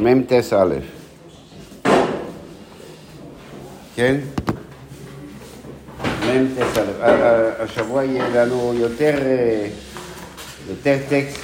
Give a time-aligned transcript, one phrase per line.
[0.00, 0.74] מ"ט א',
[3.94, 4.16] כן?
[6.02, 7.12] מ"ט א',
[7.58, 9.68] השבוע יהיה לנו יותר, אה,
[10.68, 11.40] יותר טקסט.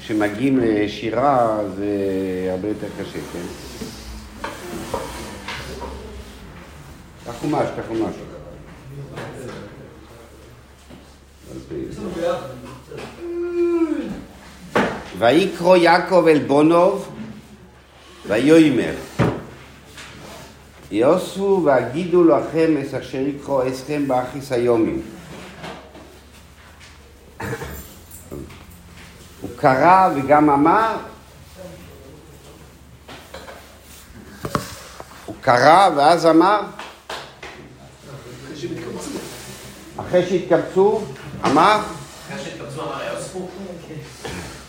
[0.00, 1.86] כשמגיעים לשירה זה
[2.50, 3.46] הרבה יותר קשה, כן?
[7.26, 8.14] קח חומש, קח חומש.
[15.18, 17.08] ויקרא יעקב אל בונוב
[18.26, 18.94] ויאמר
[20.90, 25.02] יוסו והגידו לכם את אשר יקרא אסכם באחיס היומים.
[29.40, 30.96] הוא קרא וגם אמר
[35.26, 36.60] הוא קרא ואז אמר
[39.96, 41.00] אחרי שהתקבצו
[41.44, 41.80] אמר
[42.28, 43.48] אחרי שהתקבצו אמר יאוספו?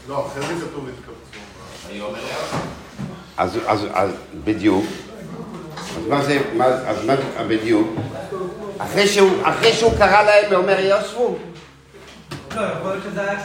[0.10, 1.40] לא, אחרי זה כתוב התקבצו.
[1.88, 2.58] ויאמר יאוספו.
[3.38, 4.12] אז, אז, אז
[4.44, 4.86] בדיוק.
[5.78, 7.14] אז מה זה, מה, אז מה
[7.48, 7.88] בדיוק?
[8.78, 11.36] אחרי שהוא, אחרי שהוא קרא להם ואומר יוספו?
[12.56, 12.62] לא,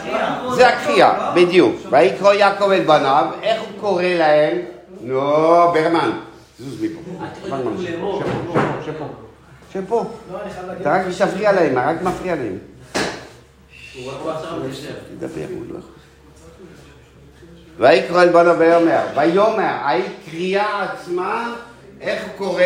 [0.03, 0.55] קריאה.
[0.55, 1.75] זה הקריאה, בדיוק.
[1.89, 4.57] ויקרא יעקב אל בניו, איך הוא קורא להם?
[5.01, 5.21] נו,
[5.73, 6.11] ברמן,
[6.59, 7.01] זוז מפה.
[8.85, 9.07] שב פה,
[9.73, 10.05] שב פה.
[10.81, 12.57] אתה רק תפריע להם, רק מפריע להם.
[13.95, 14.93] הוא עכשיו מתיישב.
[15.19, 16.04] תדבר, הוא לא יכול.
[17.77, 21.55] ויקרא אל בנו ויאמר, ויאמר, הקריאה עצמה,
[22.01, 22.61] איך הוא קורא?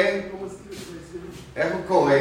[1.55, 2.13] איך הוא קורא?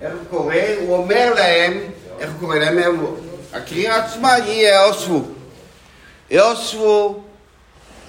[0.00, 0.54] איך הוא קורא?
[0.86, 1.80] הוא אומר להם,
[2.18, 3.04] איך הוא קורא להם?
[3.52, 4.68] הקריאה עצמה היא.
[6.30, 7.22] יאוספו,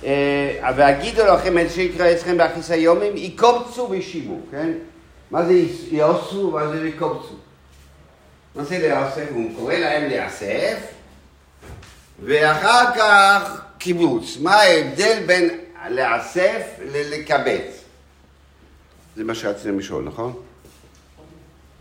[0.04, 4.72] אה, והגידו לכם את שיקרא אצלכם באחיס היומים, יקובצו ושיבו, כן?
[5.32, 5.54] מה זה
[5.92, 6.52] יאוספו?
[6.52, 7.36] מה זה יקובצו?
[8.56, 9.26] מה זה להיאסף?
[9.34, 10.78] הוא קורא להם להיאסף,
[12.26, 14.38] ואחר כך קיבוץ.
[14.42, 15.50] מה ההבדל בין
[15.90, 17.84] להיאסף ללקבץ?
[19.16, 20.34] זה מה שרציתם לשאול, נכון?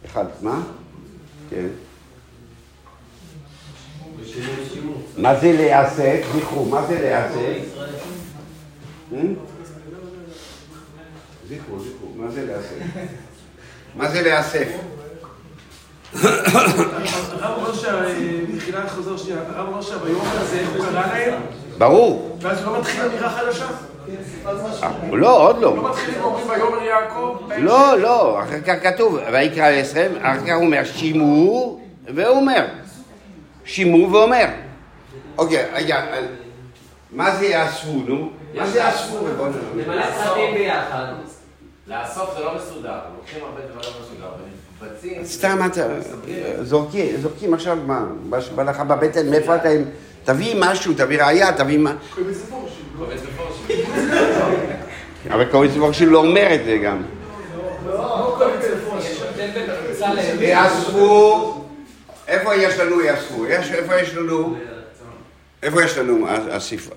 [0.07, 0.63] אחד, מה?
[1.51, 1.67] כן.
[5.17, 6.23] מה זה להיאסף?
[6.37, 7.65] זכרו, מה זה להיאסף?
[11.49, 12.77] זכרו, זכרו, מה זה להיאסף?
[13.95, 14.69] מה זה להיאסף?
[16.15, 21.41] הרב אומר שבתחילת חוזר שנייה, הרב אומר שהביומר הזה, הוא קרא להם,
[21.79, 22.39] ברור.
[22.41, 23.67] ואז לא מתחיל אמירה חדשה?
[24.83, 25.91] אה, לא, עוד לא לא.
[25.91, 27.39] מתחילים ואומרים ויאמר יעקב?
[27.59, 31.81] לא, לא, אחר כך כתוב, ויקרא לעשרים, אחר כך הוא אומר שימור,
[32.15, 32.67] והוא אומר.
[33.65, 34.47] שימור ואומר.
[35.39, 36.05] אוקיי, רגע,
[37.11, 38.31] מה זה יאספו, נו?
[38.55, 39.17] מה זה יאספו?
[39.77, 41.07] למלא סרטים ביחד.
[41.87, 44.29] לאסוף זה לא מסודר, לוקחים הרבה דברים לא מסודר.
[45.25, 45.87] סתם אתה,
[46.63, 48.05] זורקים, זורקים עכשיו מה,
[48.55, 49.69] בא לך בבטן, מאיפה אתה,
[50.25, 51.95] תביא משהו, תביא ראייה, תביא מה.
[52.15, 53.85] קובץ מפורשים.
[55.31, 57.03] אבל קוראים לזה לא אומר את זה גם.
[57.87, 59.13] לא קובץ מפורשים.
[60.41, 61.55] יאספו,
[62.29, 63.47] איפה יש לנו יאספו?
[63.47, 64.57] איפה יש לנו?
[65.63, 66.91] איפה יש לנו אסיף?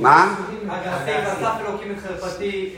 [0.00, 0.34] מה?
[0.68, 2.74] הגרסים אסף אלוקים את חרפתי.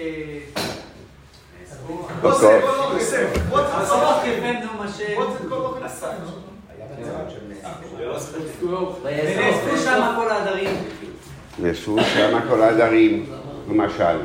[11.58, 13.26] נאספו שם כל העדרים,
[13.70, 14.18] למשל.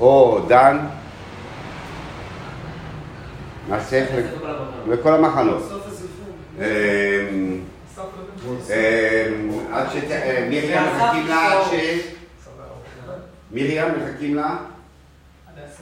[0.00, 0.78] או דן,
[3.68, 4.06] מאסף
[4.88, 5.62] לכל המחנות.
[6.58, 6.64] אמ,
[8.50, 9.96] אמ, עד ש...
[10.10, 11.74] אה, מרים מחכים לה עד ש...
[13.52, 14.56] מרים מחכים לה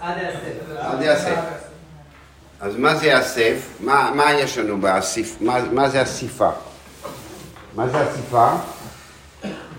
[0.00, 1.37] עד יאסף.
[2.61, 3.77] אז מה זה יאסף?
[3.81, 5.37] מה, מה יש לנו באסיף?
[5.41, 6.50] מה, מה זה אסיפה?
[7.75, 8.53] מה זה אסיפה?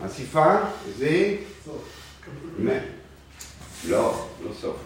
[0.05, 0.55] אסיפה
[0.97, 1.35] זה...
[2.59, 2.67] מ...
[3.87, 4.77] לא, לא סוף.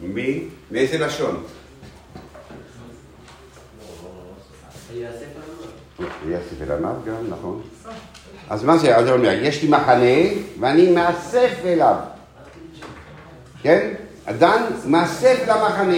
[0.00, 0.44] מי?
[0.70, 1.44] מאיזה לשון?
[6.28, 7.62] יאסף אל עמד גם, נכון.
[8.50, 8.96] אז מה זה?
[8.96, 11.96] אז הוא אומר, יש לי מחנה ואני מאסף אליו.
[13.62, 13.94] כן?
[14.30, 15.96] אדן מאסף למחנה.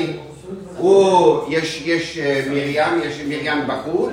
[0.76, 4.12] הוא, יש, יש אה, מרים, יש מרים בחוץ,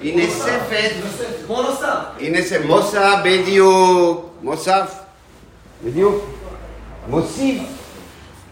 [0.00, 0.90] היא נאספת,
[1.46, 1.98] כמו נוסף.
[2.18, 4.94] היא נאספת, מוסה בדיוק, מוסף,
[5.84, 6.24] בדיוק,
[7.08, 7.62] מוסיף,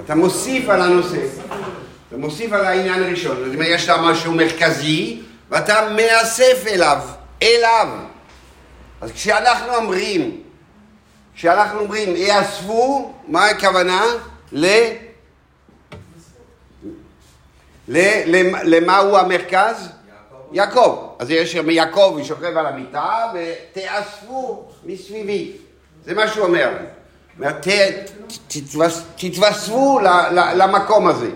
[0.04, 1.18] אתה מוסיף על הנושא,
[2.08, 5.20] אתה מוסיף על העניין הראשון, זאת אומרת, יש לה משהו מרכזי,
[5.50, 6.98] ואתה מאסף אליו,
[7.42, 7.88] אליו.
[9.00, 10.40] אז כשאנחנו אומרים,
[11.36, 14.04] כשאנחנו אומרים יאספו, מה הכוונה?
[14.52, 14.66] ל...
[17.88, 17.98] ל...
[18.26, 19.88] למ- למה הוא המרכז?
[20.52, 21.08] יעקב.
[21.18, 25.52] אז יש שם יעקב שוכב על המיטה, ותאספו מסביבי.
[26.04, 26.70] זה מה שהוא אומר.
[27.38, 27.68] אומר, "ת-
[28.48, 30.00] תתוס- תתווספו
[30.56, 31.30] למקום הזה.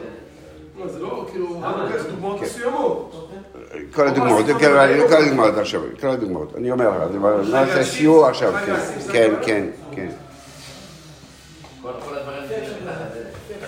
[0.79, 1.63] לא, זה לא, כאילו, הוא
[2.11, 3.31] דוגמאות מסוימות.
[3.95, 4.59] כל הדוגמאות, כן,
[5.09, 6.57] כל הדוגמאות עכשיו, כל הדוגמאות.
[6.57, 8.75] אני אומר לך, אני נעשה שיעור עכשיו, כן,
[9.13, 10.09] כן, כן, כן.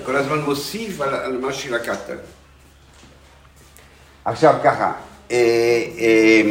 [0.06, 2.10] כל הזמן מוסיף על, על מה שלקחת.
[4.24, 4.92] עכשיו ככה,
[5.30, 5.36] אה,
[5.98, 6.42] אה,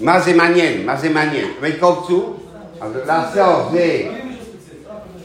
[0.00, 0.86] מה זה מעניין?
[0.86, 1.50] מה זה מעניין?
[1.60, 2.36] ויקובצו,
[2.80, 4.08] אז לעשות זה,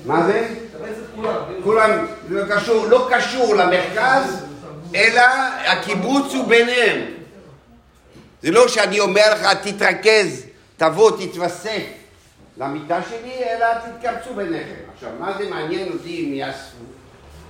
[0.06, 0.48] מה זה?
[1.64, 1.90] כולם,
[2.30, 4.46] זה לא קשור, לא קשור למרכז,
[4.96, 5.22] אלא
[5.66, 7.02] הקיבוץ הוא ביניהם.
[8.44, 10.44] זה לא שאני אומר לך, תתרכז,
[10.78, 11.84] תבוא, תתווסף
[12.60, 14.74] למיטה שלי, אלא תתקבצו ביניכם.
[14.94, 16.84] עכשיו, מה זה מעניין אותי אם יאספו,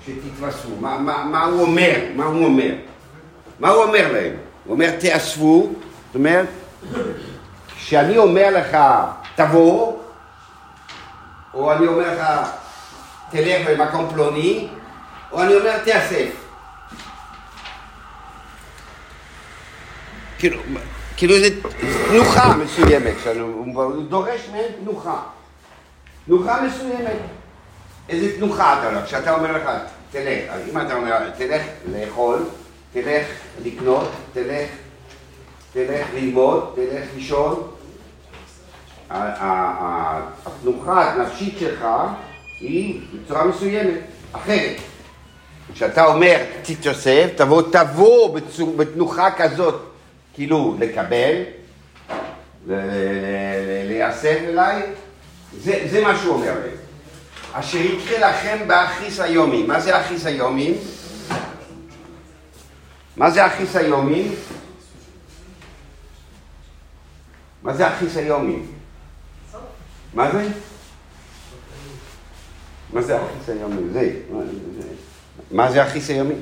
[0.06, 0.76] שתתווספו?
[0.80, 1.96] מה, מה, מה הוא אומר?
[2.16, 2.76] מה הוא אומר?
[3.60, 4.36] מה הוא אומר להם?
[4.66, 5.70] הוא אומר, תאספו,
[6.08, 6.48] זאת אומרת,
[7.76, 8.78] כשאני אומר לך,
[9.36, 9.98] תבוא,
[11.54, 12.50] או אני אומר לך,
[13.32, 14.68] תלך למקום פלוני,
[15.32, 16.30] או אני אומר, תאסף.
[20.40, 20.62] כאילו,
[21.18, 21.50] כאילו זה
[22.10, 25.20] תנוחה מסוימת, הוא דורש מהם תנוחה.
[26.26, 27.18] תנוחה מסוימת.
[28.10, 29.06] איזה תנוחה אתה אומר?
[29.06, 29.70] כשאתה אומר לך,
[30.12, 31.62] תלך, אז אם אתה אומר, תלך
[31.92, 32.46] לאכול,
[32.94, 33.28] תלך
[33.64, 34.70] לקנות, תלך,
[35.74, 37.72] תלך ללמוד, תלך לישון,
[40.46, 41.86] התנוחה הנפשית שלך
[42.60, 44.00] היא בצורה מסוימת,
[44.32, 44.76] אחרת.
[45.74, 48.40] כשאתה אומר תתוסף, תבוא, תבוא
[48.78, 49.87] בתנוחה כזאת,
[50.38, 51.44] כאילו לקבל,
[52.68, 54.82] ל- ל- להיאסף אליי,
[55.58, 56.54] זה, זה מה שהוא אומר.
[57.54, 59.64] אשר יקרה לכם באחיס היומי.
[59.64, 60.74] מה זה אחיס היומי?
[63.18, 64.28] מה זה אחיס היומי?
[67.64, 68.60] מה זה אחיס היומי?
[70.14, 70.48] מה זה?
[72.94, 73.94] מה זה אחיס היומי?
[73.94, 74.12] זה?
[75.52, 76.36] מה זה אחיס היומי?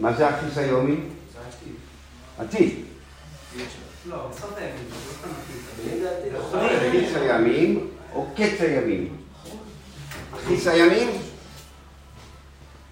[0.00, 0.96] מה זה אחיס היומי?
[2.38, 2.70] עתיד.
[4.06, 4.84] לא, בסוף הימים.
[6.88, 9.08] אחיס הימים או קץ הימים?
[10.34, 11.08] אחיס הימים?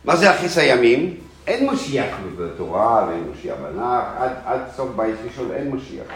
[0.04, 1.16] מה זה אחיס הימים?
[1.46, 2.06] אין משיח
[2.38, 6.06] בתורה ואין משיח בנח, עד, עד סוף בית ראשון אין משיח,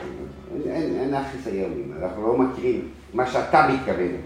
[0.55, 4.17] אין, אין, אין אחיס הימים, אנחנו לא מכירים מה שאתה מתכוון,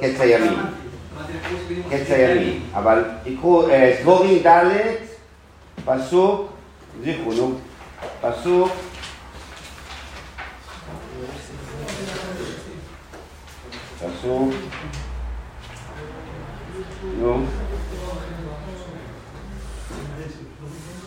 [0.00, 4.70] קץ הימים, אמרתי לקרוא שבדיוק קץ הימים, אבל תקראו, אה, סבורים ד',
[5.84, 6.52] פסוק,
[7.04, 7.54] זכרו, נו,
[8.20, 8.72] פסוק.
[14.04, 14.54] פסוק,
[17.18, 17.46] נו,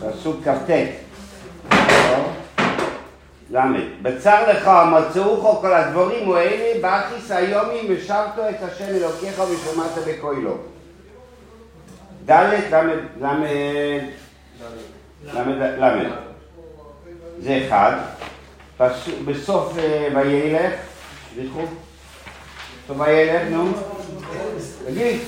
[0.00, 0.70] פסוק כ"ט,
[1.70, 2.30] לא?
[3.50, 10.56] ל', בצר לך מצאוך כל הדבורים האלה, באחיס היומי משרתו את השם אלוקיך ושמעת בקולו.
[12.26, 12.76] ד' ל'
[13.20, 13.34] ל'
[15.34, 16.27] ל' ל'
[17.40, 17.92] זה אחד,
[19.24, 20.72] בסוף אה, וילך,
[21.36, 21.64] זכרו,
[22.88, 23.72] סוף וילך, נו,
[24.86, 25.20] תגיד,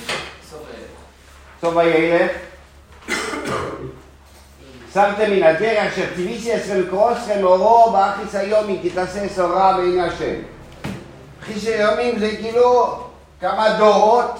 [1.61, 2.31] סוף וילך,
[4.93, 10.01] שמתם מן הדרך אשר טיוויסי אסכם לקרוא אסכם אורו באחיס היומי כי תעשה סורה בעיני
[10.01, 10.35] השם.
[11.41, 12.99] אחיס היומים זה כאילו
[13.41, 14.39] כמה דורות,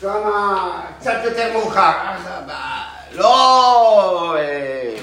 [0.00, 2.82] כמה, קצת יותר מאוחר, אה,
[3.12, 5.01] לא אה,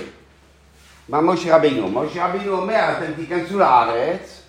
[1.09, 1.89] מה משה רבינו?
[1.89, 4.41] משה רבינו אומר, אתם תיכנסו לארץ,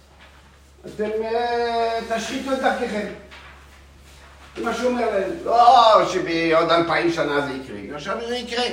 [0.87, 3.07] אתם אה, תשחיתו את דרככם.
[4.57, 5.31] זה מה שהוא אומר להם.
[5.45, 8.65] לא שבעוד אלפיים שנה זה יקרה, עכשיו זה יקרה.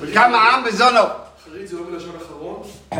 [0.00, 1.00] וקם העם בזונו.
[1.00, 2.62] אחרית זה לא בלשון אחרון.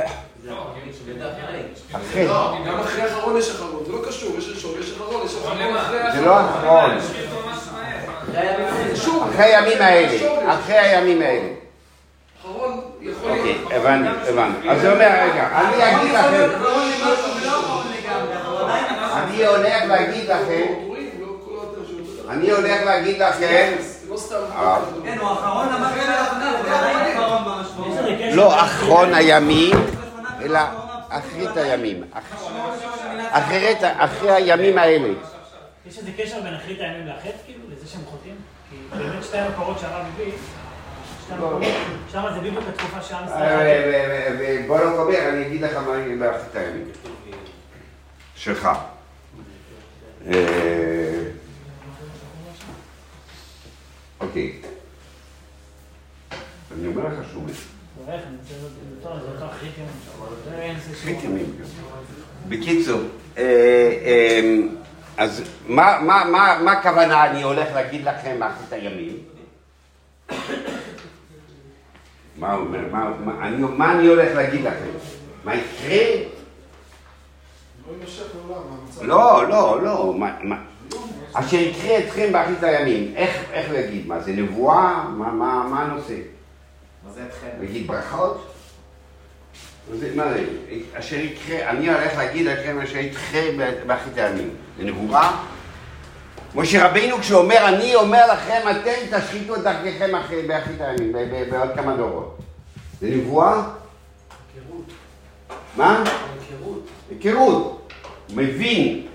[1.92, 2.26] אחרי.
[2.66, 6.12] גם אחרי אחרון יש אחרון, זה לא קשור, יש ראשון, יש אחרון, יש אחרון אחרי
[6.12, 6.90] זה לא אחרון.
[9.30, 10.54] אחרי הימים האלה.
[10.54, 11.59] אחרי הימים האלה.
[12.44, 13.58] אוקיי.
[13.70, 14.70] הבנתי, הבנתי.
[14.70, 16.48] אז זה אומר, רגע, אני אגיד לכם,
[19.14, 20.66] אני הולך להגיד לכם,
[21.20, 21.26] לא
[22.30, 23.72] אני הולך להגיד לכם,
[24.08, 24.16] לא.
[25.04, 25.50] כן, הוא אחרון.
[29.10, 29.76] לא הימים,
[30.42, 30.60] אלא
[31.08, 32.04] אחרית הימים.
[33.30, 35.08] אחרית, אחרי הימים האלה.
[35.86, 38.34] יש איזה קשר בין אחרית הימים לאחת, כאילו, לזה שהם חוטאים?
[38.70, 40.32] כי באמת שתי המקורות שהרב הביא,
[42.12, 44.62] שם זה בדיוק התקופה שעם ישראל...
[44.66, 46.84] בוא לא אומר, אני אגיד לך מה יהיה באחרית הימים.
[48.36, 48.68] שלך.
[50.26, 51.22] אה,
[54.20, 54.52] אוקיי.
[56.78, 57.54] אני אומר לך שוב, אני.
[62.48, 63.00] בקיצור,
[63.38, 63.42] אה,
[64.04, 64.40] אה,
[65.16, 66.00] אז מה-
[66.72, 69.16] הכוונה אני הולך להגיד לכם אחרית הימים?
[72.40, 72.78] מה הוא אומר?
[72.92, 74.90] מה- מה- אני- מה אני הולך להגיד לכם?
[75.44, 76.06] מה יקרה?
[79.02, 79.48] לא.
[79.48, 80.14] לא, לא.
[80.18, 80.62] מה- מה-
[81.32, 83.12] אשר יקרה אתכם באחרית הימים.
[83.16, 84.06] איך איך יגיד?
[84.06, 85.04] מה זה נבואה?
[85.08, 86.14] מה- מה מה הנושא?
[87.06, 87.46] מה זה אתכם?
[87.60, 88.46] להגיד ברכות?
[89.94, 90.44] זה, מה זה,
[90.94, 93.40] אשר יקרה, אני הולך להגיד לכם אשר יקרה
[93.86, 94.48] באחרית הימים.
[94.78, 95.44] זה נבואה?
[96.54, 100.12] משה רבינו כשהוא אומר, אני אומר לכם, אתם תשחיתו את דרככם
[100.46, 101.12] באחרית הימים,
[101.50, 102.38] בעוד כמה דורות.
[103.00, 103.62] זה נבואה?
[105.76, 106.04] מה?
[107.10, 107.92] היכרות.
[108.28, 109.06] הוא מבין,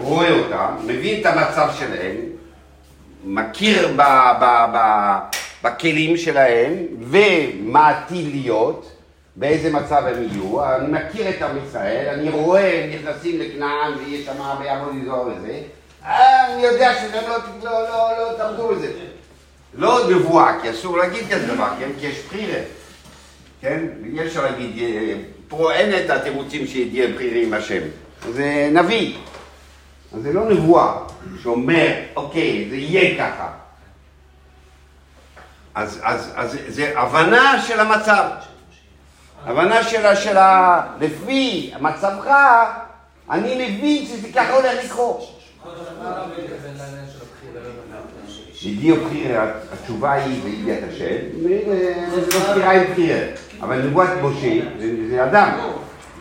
[0.00, 2.16] רואה אותם, מבין את המצב שלהם,
[3.24, 4.02] מכיר ב,
[4.40, 4.78] ב, ב,
[5.62, 8.92] בכלים שלהם ומה עתיד להיות,
[9.36, 14.26] באיזה מצב הם יהיו, אני מכיר את עם ישראל, אני רואה הם נכנסים לכנען ויש
[14.26, 15.60] שם ויעבוד איזור וזה,
[16.08, 18.92] אני יודע שהם לא, לא, לא, לא תעמדו בזה.
[19.74, 21.88] לא נבואה, כי אסור להגיד כזה דבר, כן?
[22.00, 22.60] כי יש בחירה.
[23.60, 23.86] כן?
[24.04, 25.14] אי אפשר להגיד, אה,
[25.48, 27.82] פה אין את התירוצים שיהיה בחירה עם השם.
[28.32, 29.16] זה נביא.
[30.14, 30.92] אז זה לא נבואה
[31.42, 33.48] שאומר, אוקיי, זה יהיה ככה.
[35.74, 38.24] אז, אז, אז זה הבנה של המצב.
[39.44, 39.82] הבנה
[40.14, 40.80] של ה...
[41.00, 42.30] לפי מצבך,
[43.30, 45.37] אני מבין שזה ככה הולך לקרות.
[48.66, 51.16] הגיעו בחירה, התשובה היא בידיעת השם,
[52.12, 53.18] וזו בחירה עם בחירה.
[53.60, 55.48] אבל נבואת משה זה, זה אדם.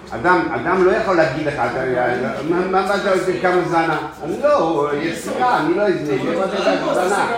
[0.09, 3.97] אדם, אדם לא יכול להגיד לך, אתה- מה אתה עושה כמה זנה?
[4.43, 7.35] לא, יש בחירה, אני לא אזנה, איפה אתה יודע שזה זנה?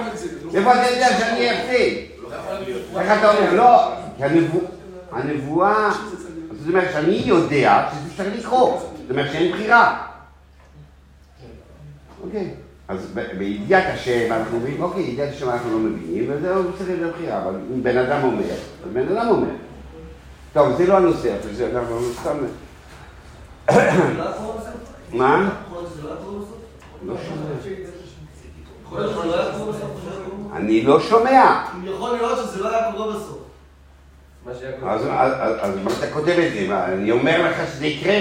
[0.54, 2.01] איפה אתה יודע שאני יפה?
[3.00, 3.54] איך אתה אומר?
[3.54, 4.62] לא, כי הנבוא-
[5.12, 5.89] הנבואה,
[6.60, 9.98] זאת אומרת שאני יודע שזה צריך לקרות, זאת אומרת שאין בחירה.
[12.24, 12.54] אוקיי.
[12.88, 13.08] אז
[13.38, 17.56] בידיעת השם אנחנו אומרים, אוקיי, ידיעת השם אנחנו לא מבינים, וזהו, צריך להיות בחירה, אבל
[17.74, 18.44] אם בן אדם אומר,
[18.86, 19.50] אז בן אדם אומר.
[20.54, 22.38] טוב, זה לא הנושא, אבל זה אנחנו סתם...
[25.14, 25.50] מה?
[27.06, 27.16] לא
[30.54, 31.64] אני לא שומע.
[31.84, 33.38] יכול להיות שזה לא היה קורה בסוף.
[34.84, 35.06] אז
[35.84, 36.84] מה אתה כותב את זה?
[36.86, 38.16] אני אומר לך שזה יקרה?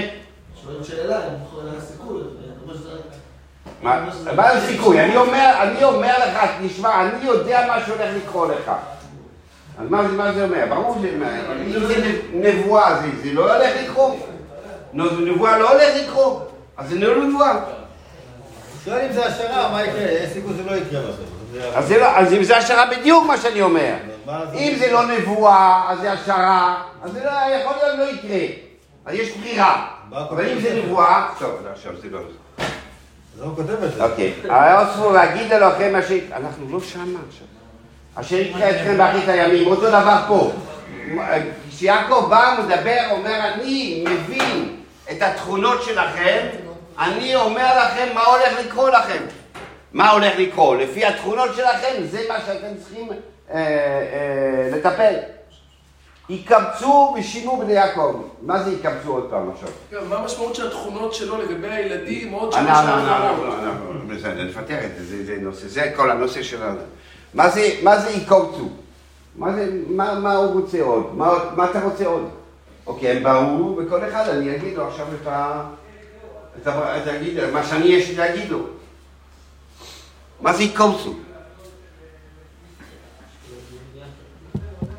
[0.62, 2.20] שואלים שאלה, אם יכול היה סיכוי.
[2.20, 2.88] אני אומר שזה-
[3.82, 5.00] מה הסיכוי?
[5.00, 8.72] אני אומר, אני אומר לך, תשמע, אני יודע מה שהולך לקרות לך.
[9.78, 10.66] אז מה זה, אומר?
[10.68, 11.04] ברור ש...
[11.76, 14.16] אם זה נ- נבואה, זה, לא הולך לקרות.
[14.92, 16.52] נבואה לא הולך לקרות.
[16.76, 17.58] אז זה לא נבואה.
[18.84, 20.00] שואל אם זה השערה, מה יקרה?
[20.02, 21.24] יש סיכוי שזה לא יקרה בסוף.
[21.74, 23.94] אז, לא, אז אם זה השערה בדיוק מה שאני אומר.
[24.54, 28.46] אם זה לא נבואה, אז זה השערה, אז זה לא, יכול להיות לא יקרה.
[29.06, 29.86] אז יש בחירה.
[30.12, 30.82] אבל אם זה?
[30.84, 32.18] נבואה, טוב, עכשיו זה לא...
[33.42, 34.04] הוא כותב את זה.
[34.04, 34.32] אוקיי.
[34.48, 36.14] האוספו להגיד אלוהיכם אשר...
[36.32, 37.46] אנחנו לא שמה עכשיו.
[38.14, 39.66] אשר יקרה אתכם באחרית הימים.
[39.66, 40.52] אותו דבר פה.
[41.68, 44.76] כשיעקב בא, מדבר, אומר, אני מבין
[45.10, 46.46] את התכונות שלכם,
[46.98, 49.24] אני אומר לכם מה הולך לקרות לכם.
[49.92, 50.78] מה הולך לקרות?
[50.80, 55.14] לפי התכונות שלכם, זה מה שאתם צריכים אה, אה, לטפל.
[56.28, 58.22] יקבצו ושינו בני יעקב.
[58.42, 59.68] מה זה יקבצו עוד פעם עכשיו?
[59.92, 62.68] גם, מה המשמעות של התכונות שלו לגבי הילדים עוד דורות?
[62.68, 66.80] אנחנו, בסדר, נפתח את זה, זה, נושא, זה כל הנושא שלנו.
[67.34, 68.68] מה זה, יקורצו?
[69.36, 71.14] מה הוא רוצה עוד?
[71.56, 72.28] מה, אתה רוצה עוד?
[72.86, 75.64] אוקיי, הם באו, וכל אחד אני אגיד לו עכשיו את ה...
[76.62, 76.94] את ה...
[76.94, 77.50] ה...
[77.52, 78.58] מה שאני יש לי להגיד לו.
[80.40, 81.14] מה זה יקורצו?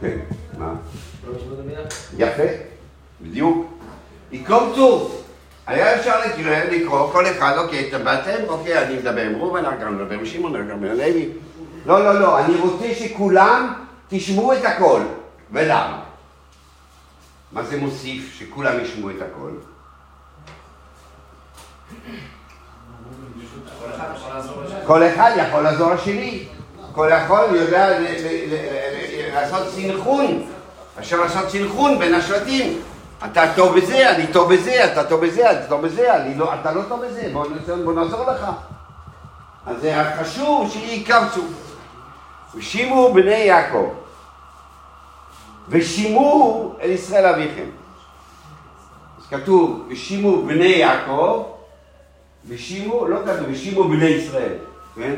[0.02, 0.18] כן,
[0.58, 0.74] מה?
[2.20, 2.44] יפה,
[3.22, 3.68] בדיוק.
[4.32, 5.10] יקורצו.
[5.68, 9.84] היה אפשר לקרוא, לקרוא כל אחד, אוקיי, אתם באתם, אוקיי, אני מדבר עם ראובן, אני
[9.84, 11.30] גם מדבר עם שמעון, אני גם מדבר עם לוי.
[11.86, 13.74] לא, לא, לא, אני רוצה שכולם
[14.08, 15.02] תשמעו את הכל.
[15.52, 16.02] ולמה?
[17.52, 19.52] מה זה מוסיף שכולם ישמעו את הכל?
[24.86, 26.44] כל אחד יכול לעזור לשני.
[26.92, 28.00] כל אחד יודע
[29.34, 30.50] לעשות סינכרון.
[31.00, 32.82] אפשר לעשות סינכרון בין השבטים.
[33.26, 36.72] אתה טוב בזה, אני טוב בזה, אתה טוב בזה, אתה טוב בזה, אני לא, אתה
[36.72, 38.46] לא טוב בזה, בוא, נעזור- בוא נעזור לך.
[39.66, 41.42] אז זה חשוב שיקבצו.
[42.56, 43.90] ושימו בני יעקב,
[45.70, 47.70] ושימו אל ישראל אביכם.
[49.22, 51.44] אז כתוב, ושימו בני יעקב,
[52.48, 54.54] ושימו, לא כתוב, ושימו בני ישראל,
[54.96, 55.16] כן?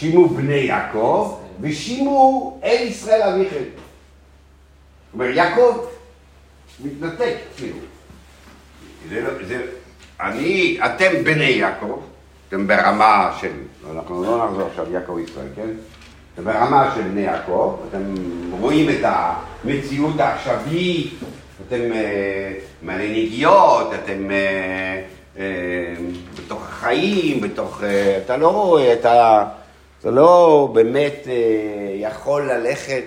[0.00, 3.56] שימו בני יעקב, ושימו אל ישראל אביכם.
[3.56, 5.78] זאת אומרת, יעקב
[6.84, 7.76] מתנתק, כאילו.
[9.08, 9.62] זה לא, זה,
[10.20, 12.00] אני, אתם בני יעקב,
[12.48, 13.52] אתם ברמה של,
[13.94, 15.68] אנחנו לא נחזור עכשיו יעקב ישראל, כן?
[16.34, 18.14] אתם ברמה של בני יעקב, אתם
[18.60, 19.04] רואים את
[19.64, 21.14] המציאות העכשווית,
[21.68, 22.52] אתם אה,
[22.82, 25.02] נגיעות, אתם אה,
[25.38, 25.94] אה,
[26.38, 27.82] בתוך החיים, בתוך...
[27.84, 29.44] אה, אתה לא רואה, אתה,
[30.00, 31.32] אתה לא באמת אה,
[31.94, 33.04] יכול ללכת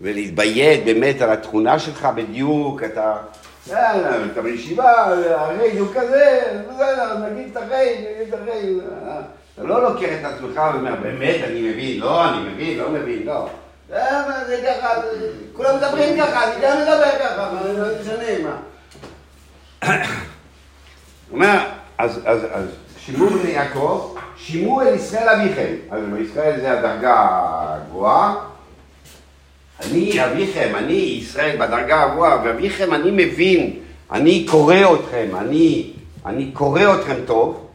[0.00, 3.16] ולהתביית באמת על התכונה שלך בדיוק, אתה...
[4.32, 8.78] אתה בישיבה, הרייד הוא כזה, בסדר, נגיד את הרייד, נגיד את הרייד.
[9.54, 13.48] אתה לא לוקח את עצמך ואומר, באמת, אני מבין, לא, אני מבין, לא מבין, לא.
[13.92, 14.88] אה, זה ככה,
[15.52, 18.56] כולם מדברים ככה, אני גם מדבר ככה, מה, לא משנה, מה.
[21.30, 21.58] הוא אומר,
[21.98, 22.64] אז, אז, אז
[23.06, 25.74] שימו בני יעקב, שימו אל ישראל אביכם.
[25.90, 28.34] אז ישראל זה הדרגה הגבוהה.
[29.80, 33.76] אני אביכם, אני ישראל בדרגה הגבוהה, ואביכם אני מבין,
[34.10, 35.92] אני קורא אתכם, אני,
[36.26, 37.66] אני קורא אתכם טוב,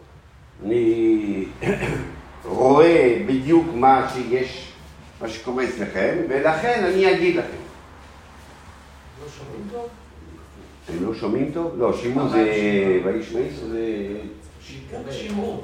[0.66, 1.46] אני
[2.46, 4.72] רואה בדיוק מה שיש,
[5.22, 7.48] מה שקורה אצלכם, ולכן אני אגיד לכם.
[10.86, 11.72] אתם לא שומעים טוב?
[11.78, 12.52] לא, שימו זה,
[13.04, 13.86] ואיש מייס זה...
[15.12, 15.64] שימור.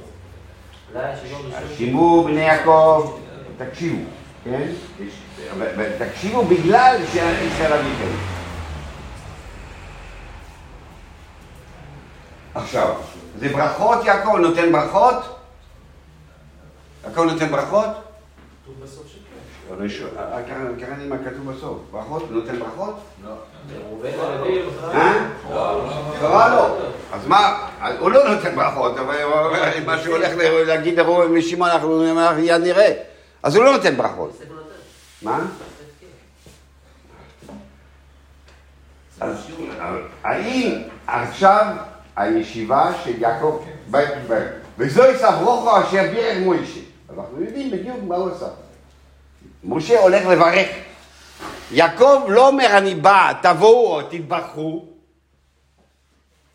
[1.78, 3.20] שימו בני יעקב,
[3.58, 4.02] תקשיבו,
[4.44, 4.72] כן?
[5.98, 8.16] תקשיבו בגלל שישראל אביכם.
[12.56, 12.96] עכשיו,
[13.40, 15.40] זה ברכות, יעקב נותן ברכות?
[17.04, 17.88] יעקב נותן ברכות?
[18.64, 19.05] כתוב בסוף
[20.18, 20.44] אה,
[20.80, 21.78] קראתי מה כתוב בסוף.
[21.92, 22.32] ברכות?
[22.32, 22.96] נותן ברכות?
[24.94, 25.28] אה?
[26.20, 26.76] קרא לו.
[27.14, 27.68] אז מה,
[28.00, 29.16] הוא לא נותן ברכות, אבל
[29.86, 30.32] מה שהוא הולך
[30.68, 31.00] להגיד
[31.38, 32.04] ושמעון, אנחנו
[32.38, 32.94] מיד נראה.
[33.44, 34.42] אז הוא לא נותן ברכות.
[35.22, 35.40] מה?
[39.22, 39.48] אז
[40.24, 41.66] האם עכשיו
[42.16, 46.80] הישיבה של יעקב, ב- ב- וזו יסברוכו אשר בירך מוישה.
[47.18, 48.46] אנחנו יודעים בדיוק מה הוא עשה.
[49.68, 50.68] משה הולך לברך.
[51.72, 54.86] יעקב לא אומר אני בא, תבואו או תתברכו,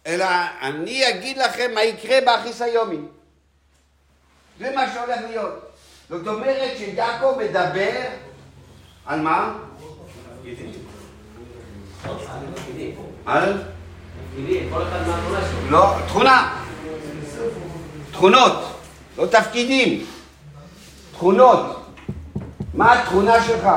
[0.06, 0.26] אלא
[0.62, 2.98] אני אגיד לכם מה יקרה באחיסיומי.
[4.58, 5.70] זה מה שהולך להיות.
[6.08, 8.00] זאת אומרת שיעקב מדבר
[9.06, 9.58] על מה?
[13.26, 13.62] על?
[15.68, 16.64] לא, תכונה.
[18.12, 18.80] תכונות,
[19.18, 20.06] לא תפקידים.
[21.12, 21.79] תכונות.
[22.74, 23.68] מה התכונה שלך?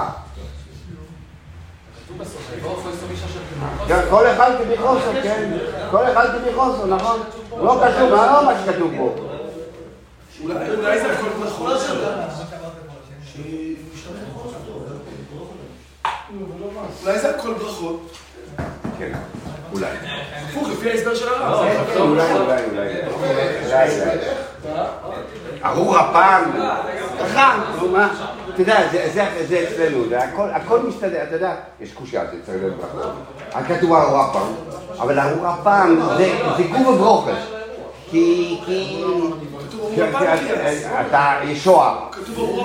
[3.87, 5.57] כן, כל אחד כביכוסו, כן.
[5.91, 7.19] כל אחד כביכוסו, נכון?
[7.57, 9.15] לא כתוב, מה לא מה שכתוב פה.
[10.43, 11.81] אולי זה הכל ברכות.
[17.03, 18.17] אולי זה הכל ברכות.
[18.99, 19.11] כן,
[19.73, 19.87] אולי.
[20.49, 21.67] הפוך, לפי ההסבר של הרב.
[21.93, 22.89] כן, אולי, אולי, אולי.
[23.65, 24.17] אולי, אולי.
[25.65, 26.51] ארור הפעם,
[27.19, 28.09] חכם, נו מה,
[28.53, 33.09] אתה יודע, זה- אצלנו, הכל- מסתדר, אתה יודע, יש קושייה, זה צריך להיות ברכה.
[33.67, 34.53] כתוב ארור הפעם,
[34.99, 35.99] אבל ארור הפעם
[36.57, 37.33] זה גוף הברוכס,
[38.09, 39.03] כי, כי-
[41.07, 42.63] אתה ישוע, כתוב ארור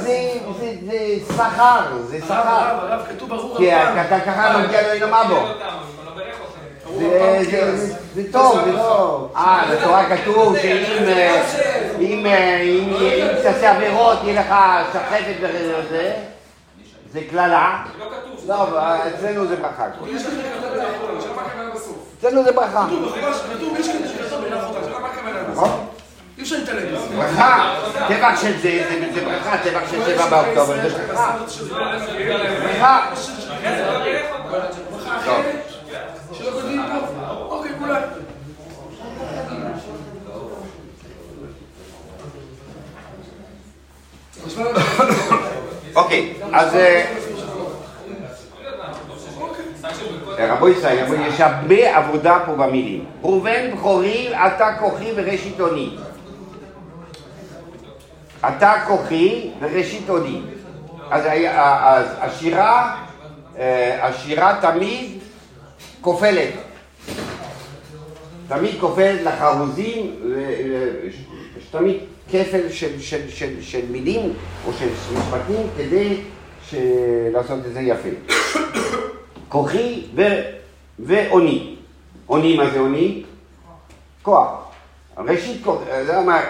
[0.00, 2.98] זה- שכר, זה שכר,
[3.58, 3.72] כי.
[4.06, 5.40] אתה ככה מגיע לו אינם אבו.
[6.98, 9.28] זה, זה, זה, זה טוב, זה לא...
[9.36, 11.42] אה, בתורה כתוב שאם אה,
[12.00, 14.54] אם, אה, אם אם תעשה עבירות יהיה לך
[14.92, 16.12] שחפת וזה,
[17.12, 17.82] זה קללה.
[18.48, 19.86] לא, אבל אצלנו זה ברכה.
[20.08, 21.96] יש לכם כתוב באחרונה, עכשיו מה הכוונה בסוף?
[22.18, 22.86] אצלנו זה ברכה.
[23.54, 25.64] כתוב, יש כאלה שכתוב בין האחרונה, עכשיו מה הכוונה בסוף?
[25.64, 25.86] נכון?
[26.38, 27.16] אי אפשר להתעלם מזה.
[27.16, 27.74] ברכה.
[28.08, 31.36] טבח של זה, זה- זה ברכה, טבח של שבע באוקטובר זה ברכה.
[32.62, 33.10] ברכה.
[35.24, 35.42] טוב.
[36.32, 37.32] שלא כותבים פה.
[37.48, 38.02] אוקיי, כולם.
[44.36, 44.43] עכשיו,
[45.96, 46.74] אוקיי, אז...
[46.74, 47.04] אה,
[50.54, 53.04] רבו ישראל, יש הרבה עבודה פה במילים.
[53.22, 55.90] ראובן בכורי, אתה כוחי וראשית אוני.
[58.48, 60.40] אתה כוחי וראשית אוני.
[61.10, 62.96] אז ה- אז השירה,
[63.58, 65.10] אה, השירה תמיד
[66.00, 66.48] כופלת.
[68.48, 70.10] תמיד כופלת לחרוזים,
[71.70, 71.96] תמיד
[72.30, 74.32] כפל של, של, של, של מילים
[74.66, 76.20] או של משפטים כדי
[77.32, 78.08] לעשות את זה יפה.
[79.48, 80.40] כוחי ו-
[80.98, 81.76] ואוני.
[82.28, 83.22] אוני, מה זה אוני?
[84.22, 84.50] כוח.
[85.16, 85.66] ראשית
[86.16, 86.40] אומר,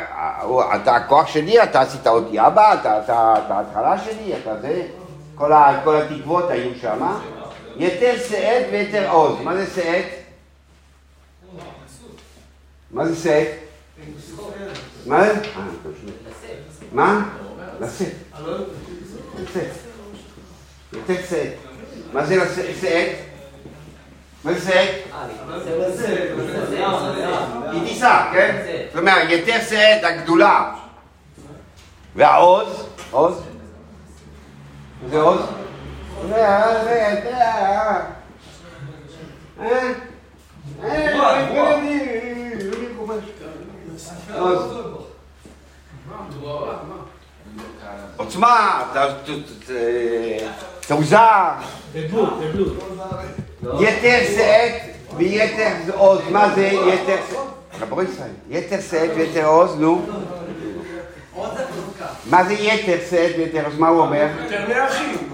[0.42, 4.82] הוא- אתה הכוח שלי, אתה עשית אותי אבא, אתה ההתחלה שלי, אתה זה,
[5.34, 7.06] כל, ה, כל התקוות היו שם.
[7.76, 9.40] יתר שאת ויתר עוז.
[9.40, 10.04] מה זה שאת?
[12.90, 13.63] מה זה שאת?
[15.06, 15.40] מה זה?
[15.56, 15.62] אה.
[16.92, 17.28] מה?
[17.80, 18.12] לשאת.
[19.42, 19.72] לשאת.
[20.92, 21.52] יתר שאת.
[22.12, 22.76] מה זה לשאת?
[22.80, 23.16] שאת?
[24.44, 24.90] מה זה שאת?
[27.72, 28.62] היא תישא, כן?
[28.92, 30.74] זאת אומרת, יתר שאת הגדולה.
[32.16, 33.42] והעוז, עוז?
[35.10, 35.40] זה עוז?
[36.22, 38.00] זה, זה, זה, אה,
[39.60, 39.92] אה,
[41.18, 41.84] עוז.
[48.16, 48.82] עוצמה,
[50.86, 51.16] תעוזה.
[53.80, 54.82] יתר שאת
[55.16, 57.38] ויתר עוז, מה זה יתר שאת?
[57.80, 60.06] רבו ישראל, יתר שאת ויתר עוז, נו.
[62.30, 64.26] מה זה יתר שאת ויתר עוז, מה הוא אומר?
[64.42, 65.28] יותר מהאחים.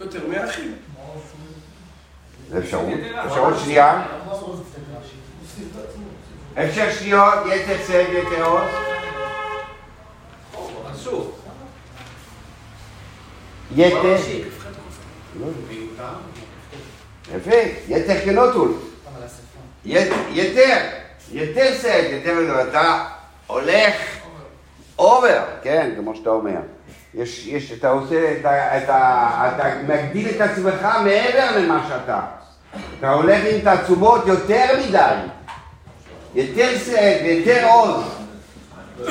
[0.00, 0.74] יותר מהאחים.
[2.50, 2.84] זה אפשרות,
[3.26, 4.02] אפשרות שנייה.
[6.64, 8.62] אפשר שניות, יתר שאת ויתר עוז.
[13.76, 14.16] יתר.
[15.40, 15.46] לא,
[17.36, 17.56] יפה,
[17.88, 18.72] יתר כנוטול.
[19.84, 20.76] ית- יתר,
[21.32, 23.04] יתר שאת, יותר, אתה
[23.46, 23.94] הולך
[24.98, 26.50] אובר, כן, כמו שאתה אומר.
[27.14, 32.20] יש, יש, אתה עושה, אתה, אתה, אתה מגדיל את עצמך מעבר למה שאתה.
[32.98, 35.14] אתה הולך עם תעצומות יותר מדי.
[36.34, 38.04] יותר שאת ויותר עוז.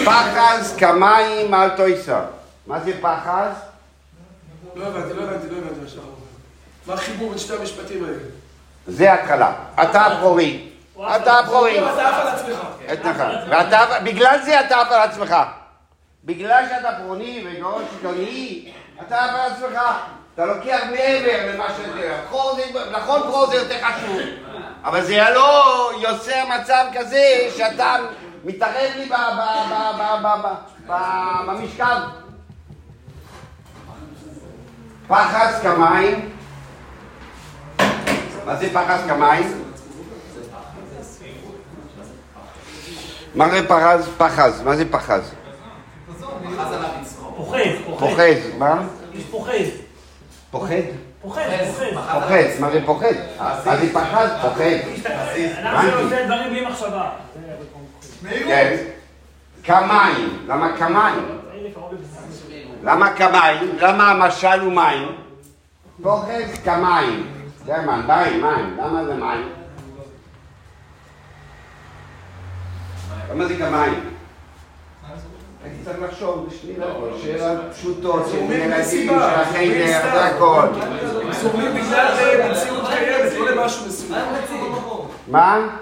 [0.05, 2.21] פחז כמים אל תויסר.
[2.67, 3.51] מה זה פחז?
[4.75, 6.01] לא הבנתי, לא הבנתי, לא הבנתי מה שאתה.
[6.87, 8.17] מה החיבור בין שתי המשפטים האלה?
[8.87, 9.53] זה התחלה.
[9.83, 10.69] אתה הבכורי.
[11.15, 11.79] אתה הבכורי.
[11.93, 12.57] אתה עף על עצמך.
[13.03, 14.03] נכון.
[14.03, 15.35] בגלל זה אתה עף על עצמך.
[16.23, 18.71] בגלל שאתה פרוני וגאון שלטוני,
[19.07, 19.79] אתה עף על עצמך.
[20.35, 22.17] אתה לוקח מעבר למה זה-
[22.91, 24.19] נכון, חור זה יותר חשוב.
[24.87, 27.95] אבל זה לא יוצר מצב כזה שאתה
[28.45, 31.97] מתערב לי ב- ב- ב- ב- ב- ב- ב- במשקל.
[35.07, 36.29] פחז כמים.
[38.45, 39.63] מה זה פחז כמים?
[43.35, 44.09] מה זה פחז?
[44.17, 45.33] פחז, מה זה פחז?
[47.37, 47.99] פוחז, פוחז.
[47.99, 48.81] פוחז, מה?
[50.51, 51.06] פוחז.
[51.27, 51.41] פוחד?
[51.41, 51.93] פוחז.
[52.13, 53.13] פוחז, מה זה פוחד?
[53.65, 54.29] מה זה פחז?
[54.41, 54.61] פוחד.
[55.61, 57.09] אדם שעושה דברים בלי מחשבה.
[58.29, 58.77] כן.
[59.63, 60.69] כמים, למה
[61.91, 62.37] לבשר.
[62.83, 63.77] למה כמים?
[63.79, 65.07] למה המשל הוא מים?
[66.03, 67.27] פוחז כמים.
[67.65, 68.77] זה מה, מים, מים.
[68.77, 69.49] למה זה מים?
[73.29, 74.16] למה זה כמים?
[75.63, 76.47] הייתי צריך לחשוב
[77.21, 79.85] שאלות פשוטות של ילדים, של החדר.
[79.87, 80.67] זה הכל.
[81.41, 84.21] זורמים בגלל אה, מציאות קיימת, לא למשהו מסוים.
[85.27, 85.77] מה?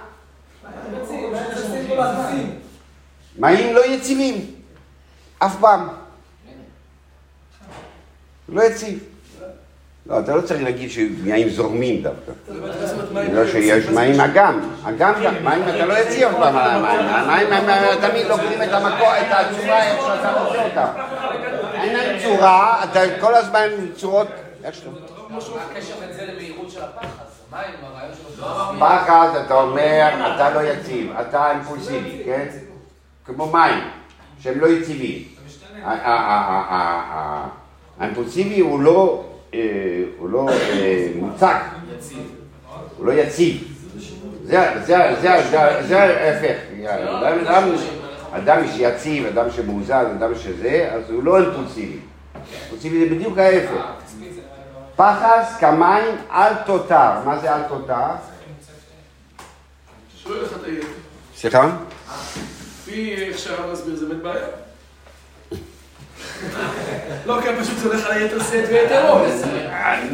[3.37, 4.45] מים לא יציבים,
[5.39, 5.87] אף פעם.
[8.49, 9.14] לא יציב.
[10.05, 12.31] לא, אתה לא צריך להגיד שמים זורמים דווקא.
[13.33, 17.53] לא שיש מים אגם, אגם גם, מים אתה לא יציב אף פעם על המים, המים
[17.53, 20.91] הם תמיד לוקחים את המקור, את הצורה איך שאתה רוצה אותה.
[21.73, 24.27] אין להם צורה, אתה כל הזמן צורות,
[24.63, 24.89] איך שאתה...
[25.71, 26.79] הקשר בין זה למהירות של
[28.35, 28.47] שלו?
[28.79, 32.45] פחד, אתה אומר, אתה לא יציב, אתה אימפולסיבי, כן?
[33.25, 33.83] כמו מים,
[34.39, 35.23] שהם לא יציבים.
[37.99, 39.23] האימפולסיבי הוא לא,
[40.17, 41.57] הוא לא אה, מוצק,
[42.97, 43.75] הוא לא יציב.
[44.43, 44.59] זה,
[45.99, 46.55] ההפך.
[48.31, 51.97] אדם, שיציב, אדם שמאוזן, אדם שזה, אז הוא לא אימפולסיבי.
[52.61, 53.85] אימפולסיבי זה בדיוק ההפך.
[54.95, 57.11] פחז כמים על תותר.
[57.25, 57.95] מה זה על תותר?
[61.35, 61.69] סליחה?
[62.85, 64.45] לפי איך שהרב מסביר, זה באמת בעיה.
[67.25, 69.45] לא, כן, פשוט זה הולך על היתר שאת ויתר עוז.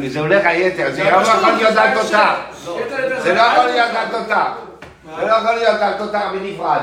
[0.08, 2.34] זה הולך היתר, זה לא יכול להיות על תותר.
[3.18, 4.44] זה לא יכול להיות על תותר.
[5.20, 6.80] זה לא יכול להיות על תותר בנפרד.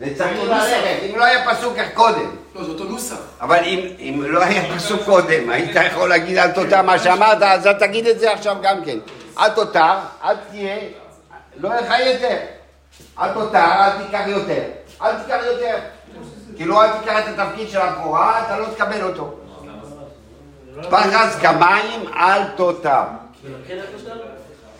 [0.00, 2.30] זה צריך ללכת, אם לא היה פסוק איך קודם.
[2.54, 3.16] לא, זה אותו נוסח.
[3.40, 3.58] אבל
[3.98, 8.06] אם, לא היה פסוק קודם, היית יכול להגיד על תותר מה שאמרת, אז אל תגיד
[8.06, 8.98] את זה עכשיו גם כן.
[9.38, 10.76] אל תותר, אל תהיה,
[11.56, 12.36] לא יהיה לך יתר.
[13.20, 14.62] אל תותר, אל תיקח יותר.
[15.02, 15.76] אל תיקח יותר.
[16.62, 19.34] כאילו אל תיקח את התפקיד של הבכורה, אתה לא תקבל אותו.
[20.90, 23.02] פחז כמים על תותר.
[23.44, 24.20] ולכן אל תותר?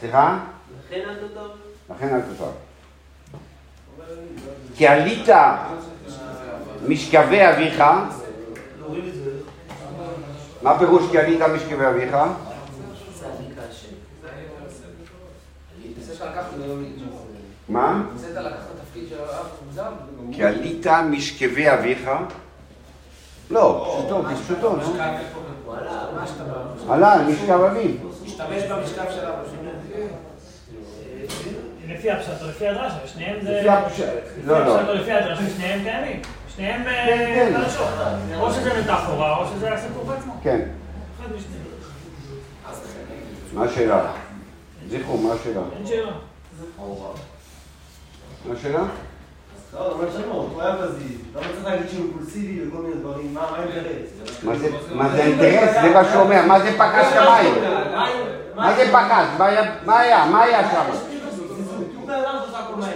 [0.00, 0.38] סליחה?
[0.88, 1.48] לכן אל תותר?
[1.90, 2.50] לכן אל תותר.
[4.76, 5.28] כי עלית
[6.88, 7.82] משכבי אביך,
[10.62, 12.16] מה פירוש כי עלית משכבי אביך?
[17.68, 18.02] מה?
[20.32, 22.10] כי עלית משכבי אביך?
[23.50, 24.94] לא, פשוטו, כפשוטו, נו.
[26.88, 27.90] עלה על משכב אביו.
[28.26, 29.46] השתמש במשקף של הרב
[31.88, 33.58] לפי הפשט או לפי הדרשה, ושניהם זה...
[33.58, 34.04] לפי הפשט,
[34.44, 34.74] לא, לא.
[34.74, 36.22] לפי הפשט או לפי הדרשה, שניהם קיימים.
[36.56, 38.40] שניהם אה, כן, כן.
[38.40, 40.34] או שזה מטאפורה, או שזה הסיפור בעצמו.
[40.42, 40.60] כן.
[43.52, 44.12] מה השאלה?
[44.88, 45.60] זכרו, מה השאלה?
[45.76, 46.12] אין שאלה.
[48.46, 48.78] מה השאלה?
[49.74, 51.18] לא, אבל שמות, הוא היה פזיז.
[51.34, 53.34] למה צריך להגיד שהוא אימפולסיבי וכל מיני דברים?
[53.34, 54.42] מה מה האינטרס?
[54.42, 55.70] מה זה- מה זה האינטרס?
[55.82, 56.46] זה מה שהוא אומר.
[56.46, 57.54] מה זה פקס כמים?
[58.56, 59.26] מה זה פקס?
[59.38, 60.24] מה היה- מה היה?
[60.24, 60.82] מה היה שם?
[61.96, 62.88] הוא בן אדם שעושה הכל מהר.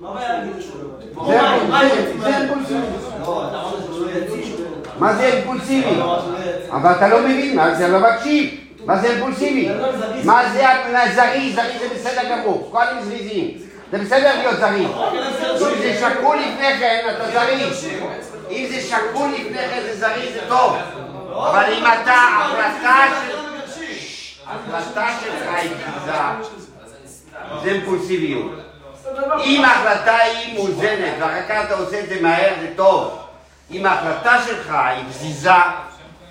[0.00, 0.80] מה הבעיה להגיד שהוא
[1.16, 2.20] לא זה אימפולסיבי.
[2.20, 2.80] זה אימפולסיבי.
[3.26, 4.56] לא, אתה אמרת שהוא לא יציב.
[4.98, 5.90] מה זה אימפולסיבי?
[5.94, 6.74] אתה אמרת שהוא לא יציב.
[6.74, 8.54] אבל אתה לא מבין, מה זה לא מקשיב.
[8.84, 9.68] מה זה אימפולסיבי?
[10.24, 10.64] מה זה
[11.14, 11.54] זריז?
[11.54, 12.68] זריז זה בסדר גמור.
[12.72, 13.67] כהנים זריזים.
[13.92, 14.90] זה בסדר להיות זריז.
[15.60, 17.86] אם זה שקול לפני כן, אתה זריז.
[18.50, 20.76] אם זה שקול לפני כן, זה זריז, זה טוב.
[21.32, 23.38] אבל אם אתה, החלטה של...
[24.46, 26.34] החלטה שלך היא גזע,
[27.62, 28.52] זה אימפולסיביות.
[29.44, 33.18] אם ההחלטה היא מאוזנת, ואחר כך אתה עושה את זה מהר, זה טוב.
[33.70, 35.50] אם ההחלטה שלך היא פזיזה,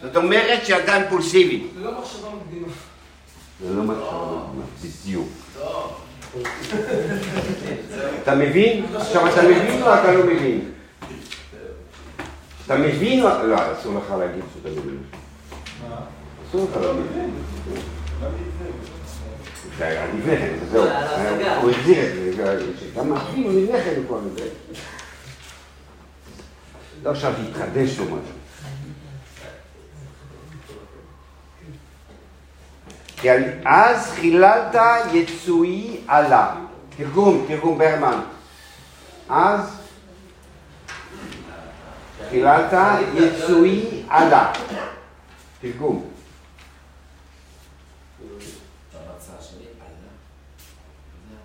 [0.01, 1.67] זאת אומרת שאתה אימפולסיבי.
[1.75, 2.67] זה לא מחשבה מקדימה.
[3.61, 4.39] זה לא מחשבה,
[4.83, 5.27] בדיוק.
[8.23, 8.85] אתה מבין?
[8.95, 10.71] עכשיו אתה מבין או אתה לא מבין?
[12.65, 13.29] אתה מבין או...
[13.47, 15.03] לא, אסור לך להגיד שאתה לא מבין.
[16.49, 17.31] אסור לך להגיד.
[19.77, 20.83] זה היה לפני כן, זהו.
[21.61, 22.55] הוא החזיר את זה.
[22.95, 24.47] גם אפילו לפני כן הוא כבר זה.
[27.03, 28.36] לא עכשיו להתחדש או משהו.
[33.21, 33.29] כי
[33.65, 34.75] אז חיללת
[35.13, 36.55] יצואי עלה.
[36.97, 38.19] תרגום, תרגום ברמן.
[39.29, 39.77] אז
[42.29, 42.73] חיללת
[43.13, 44.53] יצואי עלה.
[45.61, 46.09] תרגום.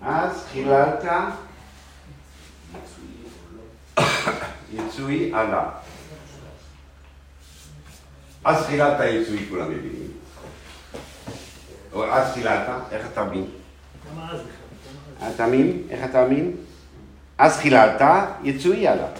[0.01, 1.03] אז חיללת
[4.73, 5.69] יצואי עלה.
[8.45, 10.12] אז חיללת יצואי, כולם מבינים.
[11.93, 13.45] או אז חיללת, איך אתה?
[14.11, 15.27] למה אז בכלל?
[15.27, 16.51] התמים, איך אתה מבין?
[17.37, 18.01] אז חיללת,
[18.43, 19.19] יצואי תרגום.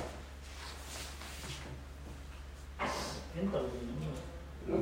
[4.69, 4.75] לא,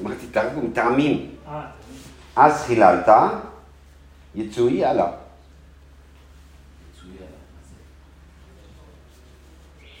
[0.00, 1.34] אמרתי תרגום, טעמים.
[1.48, 1.66] אה,
[2.36, 3.08] אז חיללת,
[4.34, 5.10] יצואי עלה.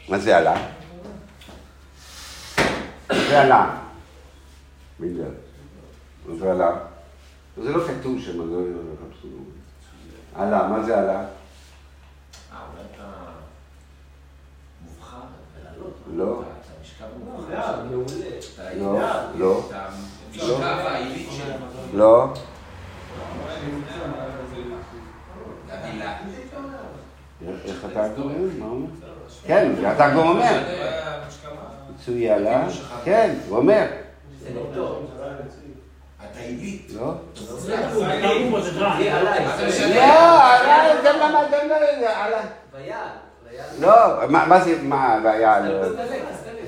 [0.08, 0.66] מה זה עלה?
[3.12, 3.76] זה עלה.
[5.00, 5.47] בגלל.
[6.28, 6.76] מה זה עלה?
[7.62, 9.30] זה לא כתוב שם, זה לא כתוב.
[10.34, 11.18] עלה, מה זה עלה?
[11.18, 11.26] אה.
[16.16, 16.42] לא.
[18.76, 19.00] לא,
[19.38, 19.60] לא,
[21.94, 22.34] לא.
[27.64, 28.34] איך אתה אומר?
[28.58, 28.86] מה אומר?
[29.46, 30.62] כן, אתה אומר.
[31.94, 32.68] יצואי עלה?
[33.04, 33.86] כן, הוא אומר.
[36.24, 36.92] אתה עילית.
[36.94, 37.14] לא?
[37.34, 37.76] פה זה.
[38.78, 38.92] לא,
[40.44, 41.74] עלה, גם למה, גם לא,
[42.08, 42.40] עלה.
[42.72, 43.00] ויעל,
[43.50, 43.66] ויעל.
[43.80, 45.88] לא, מה זה, מה, והיה, לא.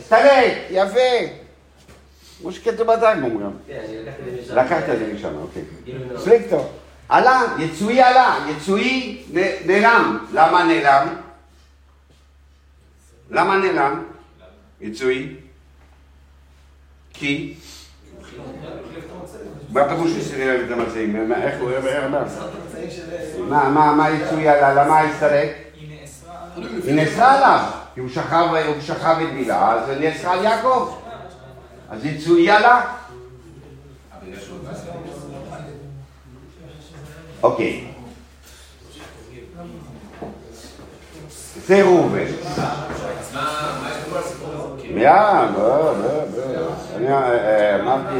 [0.00, 1.00] סטלק, יפה.
[2.40, 3.50] כמו שכתוב בתרגום גם.
[3.66, 3.84] כן.
[4.54, 5.62] לקחת את זה משם, אוקיי.
[5.84, 6.20] גילוי נאות.
[6.24, 6.68] פליקטו.
[7.08, 9.22] עלה, יצואי עלה, יצואי
[9.64, 10.26] נעלם.
[10.32, 11.08] למה נעלם?
[13.30, 14.04] למה נעלם?
[14.80, 15.34] יצואי?
[17.12, 17.54] כי?
[19.72, 21.28] מה פירוש שסירב את המצעים?
[21.28, 22.08] מה- איך הוא אומר?
[23.48, 24.84] מה, מה, מה יצואי עלה?
[24.84, 25.56] למה הסתלק?
[26.84, 27.60] היא נאסרה עליו,
[27.94, 30.94] כי הוא שכב, הוא שכב את בילה, אז היא נאסרה על יעקב.
[31.90, 32.80] אז יצואי עלה.
[37.42, 37.84] אוקיי.
[41.66, 42.24] זה ראובן.
[44.96, 45.10] יא,
[45.54, 46.70] בוא, בוא, בוא.
[46.96, 47.08] אני
[47.82, 48.14] אמרתי,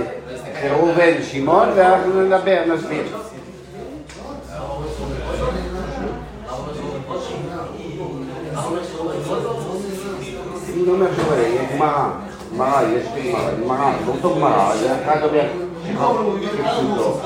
[0.62, 3.02] זה ראובן, שמעון, ואנחנו נדבר, נסביר.
[10.74, 12.08] אני לא אומר שהוא יש גמרא,
[12.54, 15.46] גמרא, יש גמרא, גמרא, זה אותו גמרא, זה אחד אומר,
[16.52, 17.20] כפשוטו.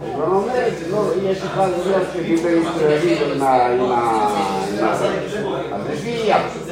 [0.00, 0.46] הוא אומר,
[0.90, 3.42] לא, יש לך עניין שדיבר ישראלי עם
[3.92, 4.67] ה...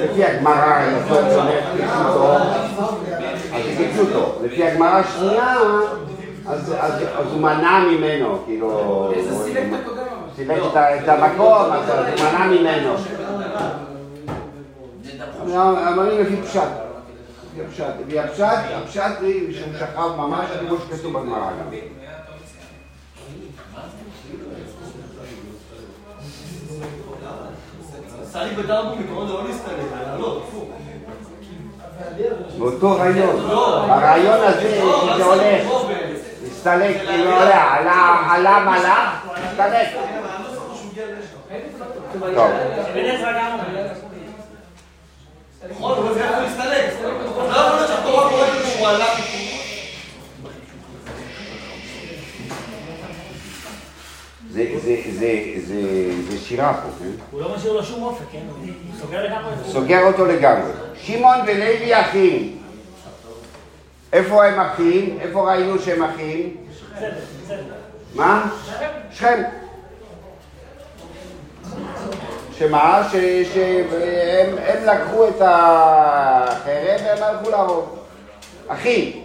[0.03, 1.65] לפי הגמרא, אז אתה הולך
[3.79, 5.57] כפשוטו, לפי הגמרא השנייה,
[6.47, 6.73] אז
[7.33, 9.13] הוא מנע ממנו, כאילו...
[9.17, 10.03] איזה סילק את הקודם?
[10.37, 10.63] סילק
[11.03, 12.95] את המקום, אז הוא מנע ממנו.
[15.93, 17.85] אמרים לפי לא, פשט.
[18.07, 21.77] לפי הפשט הוא שהוא שכב ממש כמו שכתוב בגמרא גם.
[28.45, 30.65] בתרבות עקרון זה לא להסתלק, זה לעלות, הפוך.
[32.59, 33.51] באותו רעיון.
[33.91, 35.73] הרעיון הזה, שזה הולך,
[36.47, 39.89] הסתלק, כאילו עולה, עלה, עלה הסתלק.
[42.35, 42.51] טוב.
[45.71, 46.95] נכון, אבל זה יכול להסתלק.
[47.03, 49.07] לא יכול להיות שהתורה קוראת שהוא עלה.
[54.57, 55.83] זה, זה, זה, זה,
[56.31, 57.11] זה שירה פה, כן?
[57.31, 58.43] הוא לא משאיר לו שום אופק, כן?
[58.49, 59.53] הוא סוגר לגמרי.
[59.67, 60.71] סוגר אותו לגמרי.
[60.95, 62.59] שמעון ולוי אחים.
[64.13, 65.19] איפה הם אחים?
[65.21, 66.57] איפה ראינו שהם אחים?
[68.15, 68.51] מה?
[69.13, 69.43] שכם.
[72.53, 73.09] שמה?
[73.13, 73.87] שהם
[74.67, 77.85] הם לקחו את החרב והם הלכו להרוג.
[78.69, 79.25] אחים.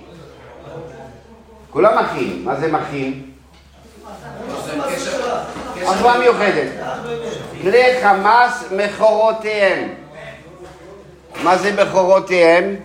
[1.69, 2.45] כולם אחים.
[2.45, 3.30] מה זה אחים?
[5.85, 6.71] עזבה מיוחדת.
[7.63, 9.89] בני חמאס מכורותיהם.
[11.43, 12.75] מה זה מכורותיהם?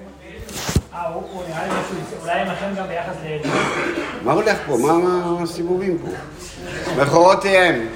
[4.23, 4.77] מה הולך פה?
[4.77, 6.09] מה הסיבובים פה?
[7.03, 7.89] מכורותיהם.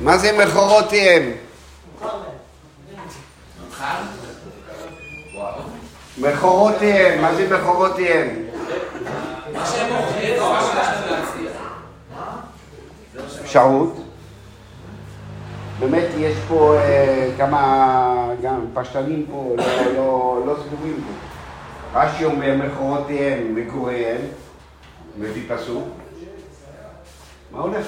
[0.00, 1.32] מה זה מכורותיהם?
[6.18, 8.45] מכורותיהם, מה זה מכורותיהם?
[9.56, 11.50] מה שהם מוכרים, או מה שיש להציע.
[13.40, 13.96] אפשרות.
[15.78, 21.98] באמת יש פה אה, כמה גם פשטנים פה, לא, לא, לא סגורים פה.
[22.00, 24.20] רש"י אומר מכורותיהם מגוריהם,
[25.18, 25.88] מביא פסוק.
[27.52, 27.86] מה הולך?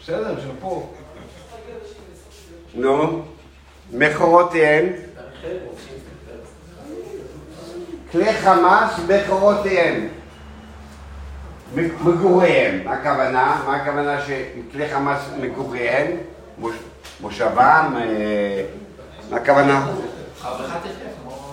[0.00, 0.92] בסדר, של פה.
[2.74, 3.22] נו,
[3.92, 4.86] מכורותיהם.
[8.12, 10.08] כלי חמאס בקורותיהם,
[11.76, 12.84] מגוריהם.
[12.84, 13.62] מה הכוונה?
[13.66, 16.06] מה הכוונה שכלי חמאס מגוריהם?
[17.20, 17.94] מושבם?
[17.96, 18.64] אה,
[19.30, 19.86] מה הכוונה?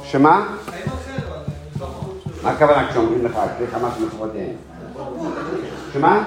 [0.04, 0.48] שמה?
[2.44, 4.56] מה הכוונה כשאומרים לך כלי חמאס מגוריהם?
[5.94, 6.24] שמה?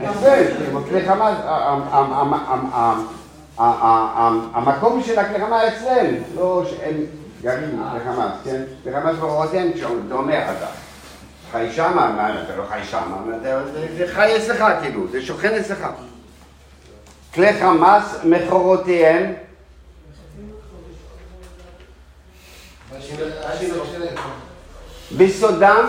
[0.00, 0.30] יפה,
[0.88, 1.76] כלי חמאס, אה,
[2.74, 2.94] אה,
[3.58, 6.96] המקום של חמאס אצלם, לא שהם
[7.42, 8.62] גרים בכלי חמאס, כן?
[8.84, 10.66] כלי חמאס מכורותיהם, כשאתה אומר, אתה
[11.52, 15.86] חי שמה, מה, אתה לא חי שמה, זה- זה חי אצלך כאילו, זה שוכן אצלך.
[17.34, 19.32] כלי חמאס מכורותיהם,
[25.18, 25.88] בסודם,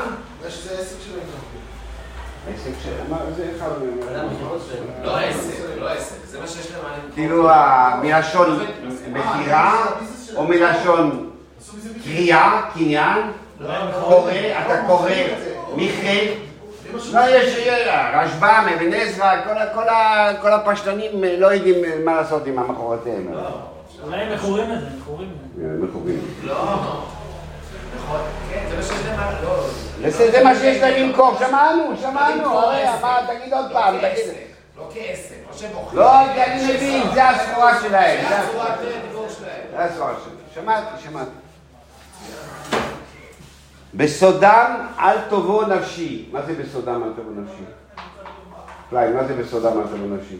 [2.47, 2.91] עסק של...
[3.35, 4.27] זה אחד מהם.
[5.03, 6.15] לא עסק, לא עסק.
[6.25, 7.11] זה מה שיש להם עליהם.
[7.13, 7.49] כאילו
[8.01, 8.65] מלשון
[9.11, 9.85] מכירה
[10.35, 11.29] או מלשון
[12.03, 13.31] קריאה, קניין,
[14.03, 14.31] קורא,
[14.65, 15.11] אתה קורא,
[15.75, 16.27] מיכאל,
[17.13, 19.35] לא, יש, יש, רשב"ם, אבן עזרא,
[20.41, 23.27] כל הפשטנים לא יודעים מה לעשות עם המכורותיהם.
[24.03, 25.85] אולי הם מכורים לזה, מכורים לזה.
[25.85, 26.19] מכורים.
[26.43, 26.53] לא.
[27.95, 28.19] נכון.
[28.53, 29.19] כן, זה מה שיש להם.
[29.43, 29.68] לא.
[30.07, 32.53] זה מה שיש להם למכור, שמענו, שמענו,
[33.01, 34.11] מה, תגיד עוד פעם, לא תגיד.
[34.11, 34.33] כעסק.
[34.77, 35.35] לא כעסק.
[35.51, 35.99] לא שהם מוכרים.
[35.99, 38.25] לא, אני מבין, זה הסחורה שלהם.
[38.29, 38.75] זה הסחורה.
[39.39, 39.61] שלהם.
[39.71, 40.37] זה הסחורה שלהם.
[40.53, 41.29] שמעתי, שמעתי.
[43.93, 46.29] בסודם אל תבוא נפשי.
[46.31, 47.63] מה זה בסודם אל תבוא נפשי?
[48.89, 50.37] פליי, מה זה בסודם אל תבוא נפשי?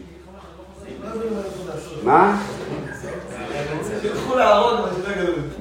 [2.02, 2.36] מה?
[4.36, 4.86] לא.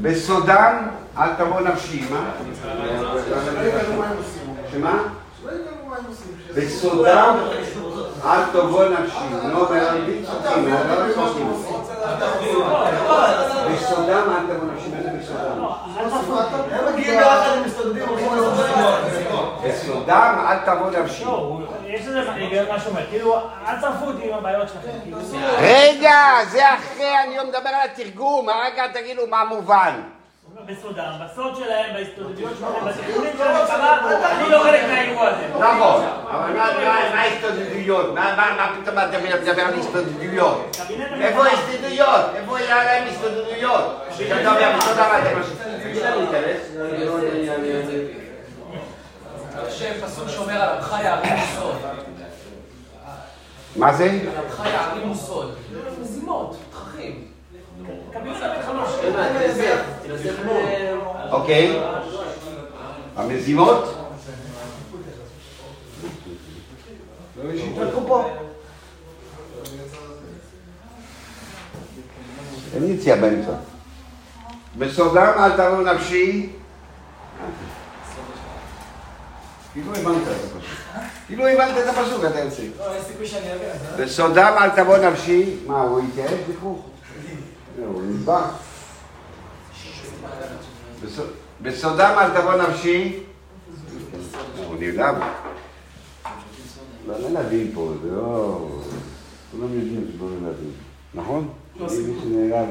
[0.02, 0.88] בסודם
[1.20, 2.06] אל תבוא נפשי.
[2.10, 2.32] מה?
[4.72, 5.04] שמה?
[6.56, 7.36] בסודם
[8.26, 9.18] אל תבוא נפשי.
[9.70, 11.52] בערבית צוחקים, לא צוחקים.
[13.74, 14.90] בסודם אל תבוא נפשי.
[14.90, 16.62] מה זה בסודם?
[16.72, 18.04] הם מגיעים ביחד, הם מסתודדים,
[19.64, 21.26] בסודם אל תבוא נפשי.
[21.26, 22.02] לא, יש
[22.70, 23.36] מה שאומר, כאילו,
[23.68, 25.18] אל תצרפו אותי עם הבעיות שלכם, כאילו,
[25.58, 26.16] רגע,
[26.52, 30.02] זה אחרי, אני לא מדבר על התרגום, הרגע תגידו מה מובן.
[30.66, 33.98] בסודם, בסוד שלהם, בהסתודדויות שלהם, בתכנונים של המלחמה,
[34.32, 35.48] אני לא חלק מהאירוע הזה.
[35.60, 36.66] נכון, אבל מה-
[37.22, 38.14] ההסתודדויות?
[38.14, 40.78] מה פתאום אתה מדבר על הסתודדויות?
[41.22, 41.46] איפה.
[41.46, 42.26] ההסתודדויות?
[42.36, 43.98] איפה היה להם הסתודדויות?
[44.18, 44.76] שאתה אומר,
[45.92, 46.70] אפשר להיכנס?
[49.68, 51.76] השם פסוק שומר על עמך יערים סוד.
[53.76, 54.04] מה זה?
[54.06, 55.56] על עמך יערים סוד.
[56.02, 57.26] מזימות, תככים.
[57.78, 57.79] קבינט המלחמה.
[57.79, 57.79] תנסה ב-
[61.32, 61.80] אוקיי.
[63.16, 63.96] המזימות?
[72.76, 73.52] אין יציאה באמצע.
[74.78, 76.50] בסודם אל תבוא נפשי.
[79.74, 80.62] כאילו הבנת את הפסוק.
[81.28, 82.62] כאילו הבנת את הפסוק, אתה יוצא.
[82.80, 84.06] לא, יש סיכוי שאני אבין.
[84.06, 85.56] בסודם אל תבוא נפשי.
[85.68, 86.89] מה, הוא התייאש בכוך?
[87.78, 88.44] הוא נדבק.
[91.06, 91.30] בסוד-
[91.62, 93.24] בסודם אל תבוא נפשי.
[94.68, 95.16] הוא נרדם.
[97.08, 98.68] לא נלדים פה, זה לא...
[99.52, 100.72] כולם יודעים שזה לא נלדים.
[101.14, 101.50] נכון?
[101.80, 102.70] מי שנהרג אה,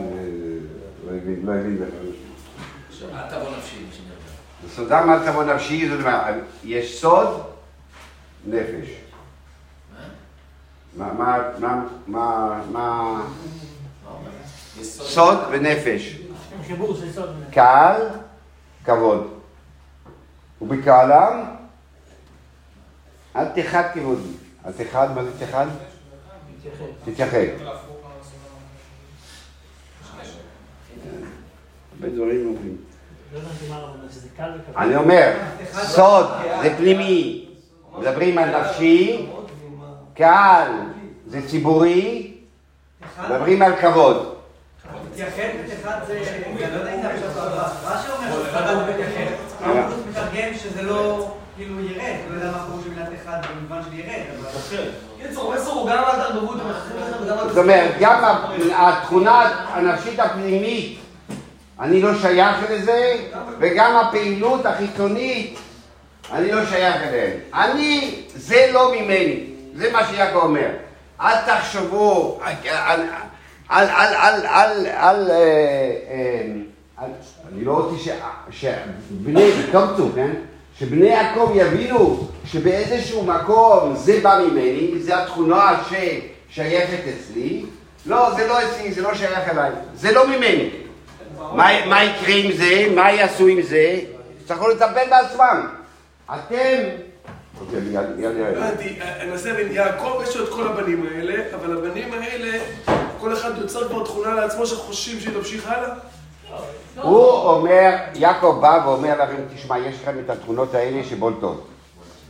[1.06, 3.12] לא הבין, לא הבין בכלל.
[3.18, 3.84] אל תבוא נפשי.
[4.66, 6.34] בסודם אל תבוא נפשי, זאת אומרת,
[6.64, 7.40] יש סוד,
[8.46, 8.88] נפש.
[10.96, 13.20] מה, מה, מה, מה, מה,
[14.82, 16.18] סוד ונפש.
[17.50, 18.02] קהל,
[18.84, 19.30] כבוד.
[20.62, 21.44] ובקהלם,
[23.36, 24.28] אל תחד כבודי.
[24.66, 25.66] אל תחד, מה זה תחד?
[27.04, 27.38] תתייחד.
[32.00, 32.76] הרבה דברים אומרים.
[33.32, 33.40] לא.
[34.76, 35.32] אני אומר,
[35.72, 36.26] סוד
[36.62, 37.48] זה פנימי.
[37.98, 39.26] מדברים על נפשי,
[40.14, 40.72] קהל
[41.26, 42.34] זה ציבורי,
[43.24, 44.37] מדברים על כבוד.
[45.18, 46.22] מתייחד אחד זה...
[46.46, 47.42] אני לא יודע אם זה עכשיו
[47.84, 48.32] רש"י אומר?
[48.32, 49.32] שזה חדש מתייחד.
[49.66, 51.30] הוא פשוט מתרגם שזה לא...
[51.56, 54.90] כאילו ירד, לא יודע מה פירוש במילת אחד במובן של ירד, אבל...
[55.22, 56.56] קיצור, המסר הוא גם על תרבות
[57.22, 57.48] וגם על...
[57.48, 58.34] זאת אומרת, גם
[58.76, 60.98] התכונה הנפשית הפנימית,
[61.80, 63.16] אני לא שייך לזה,
[63.58, 65.58] וגם הפעילות החיצונית,
[66.32, 67.38] אני לא שייך אליהם.
[67.54, 69.44] אני, זה לא ממני,
[69.74, 70.70] זה מה שיעקב אומר.
[71.20, 72.40] אל תחשבו,
[73.68, 75.30] על, על, על, על, על,
[76.96, 77.10] על,
[77.52, 78.12] אני לא רוצה
[78.50, 80.30] שבני, קמצו, כן?
[80.78, 87.64] שבני יעקב יבינו שבאיזשהו מקום זה בא ממני, זה התכונה ששייכת אצלי.
[88.06, 90.70] לא, זה לא אצלי, זה לא שייך אליי, זה לא ממני.
[91.54, 92.86] מה, יקרה עם זה?
[92.94, 94.00] מה יעשו עם זה?
[94.40, 95.66] יצטרכו לטפל בעצמם.
[96.26, 96.82] אתם...
[97.60, 97.98] אוקיי,
[99.20, 102.58] אני מנסה להבין, יעקב יש לו את כל הבנים האלה, אבל הבנים האלה,
[103.20, 105.88] כל אחד יוצר כבר תכונה לעצמו שחושבים שהיא תמשיך הלאה?
[107.02, 111.66] הוא אומר, יעקב בא ואומר לכם, תשמע, יש לכם את התכונות האלה שבולטות.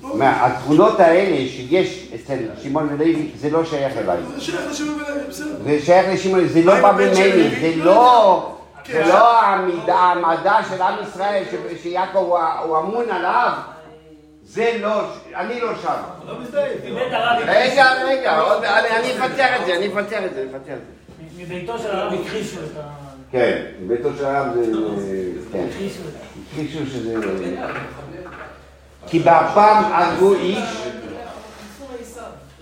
[0.04, 4.16] אומר, התכונות האלה שיש אצל שמעון ולוי, זה לא שייך אליי.
[4.34, 5.56] זה שייך לשמעון ולוי, בסדר.
[5.64, 7.12] זה שייך לשמעון, זה לא בא ממני?
[7.60, 8.52] זה לא לא...
[8.84, 8.92] כן.
[9.06, 11.42] זה לא העמידה- העמדה של עם ישראל
[11.82, 12.18] שיעקב
[12.64, 13.52] הוא אמון עליו.
[14.48, 15.02] זה לא,
[15.34, 15.94] אני לא שם.
[16.84, 18.42] מבית הרב רגע, רגע,
[18.78, 21.42] אני אני אפתח את זה, אני אפתח את זה, אני אפתח את זה.
[21.42, 22.80] מביתו של הרב הכחישו את ה...
[23.32, 25.22] כן, ביתו של הרב זה...
[25.52, 25.66] כן.
[25.70, 26.02] הכחישו.
[26.50, 27.14] הכחישו שזה...
[29.06, 30.88] כי בפעם הרגו איש,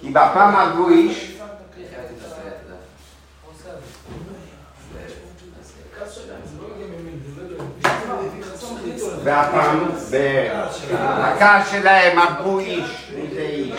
[0.01, 1.36] כי בפעם הרגו איש,
[9.27, 9.89] והפעם
[10.91, 13.74] בכעס שלהם הרגו איש, איזה איש.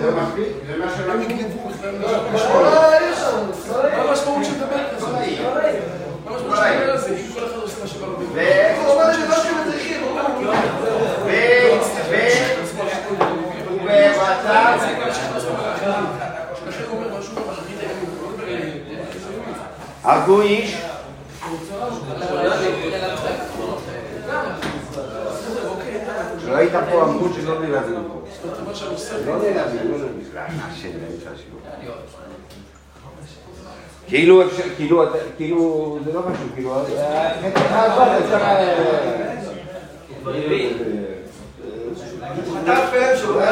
[0.00, 0.46] זה מספיק?
[0.66, 1.68] זה מה שהם הגניבו?
[1.92, 2.08] מה
[4.10, 5.06] המשמעות של לדבר כזה?
[5.06, 5.20] מה
[6.32, 7.16] המשמעות של לדבר על זה?
[7.16, 8.18] אם כל אחד עושה מה שבא לו.
[8.32, 10.16] ו- הוא אומר שלא שהם צריכים, ו-
[12.10, 12.26] ו-
[13.68, 14.76] ובמצב
[16.68, 17.76] לכן הוא אומר משהו במחריד
[20.06, 20.76] הרגו איש,
[26.46, 28.20] לא היית פה אמרו שלא נלמדים פה.
[29.26, 29.98] לא נלמדים, לא
[31.34, 31.60] השיעור.
[34.08, 34.42] כאילו,
[34.76, 35.04] כאילו,
[35.36, 36.98] כאילו, זה לא משהו, כאילו, אה, לא.
[36.98, 37.30] אה,
[42.66, 43.42] חטף שהוא לא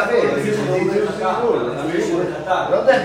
[2.71, 3.03] לא יודע,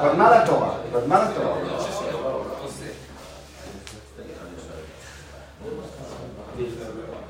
[0.00, 1.56] קודמה לתורה, קודמה לתורה.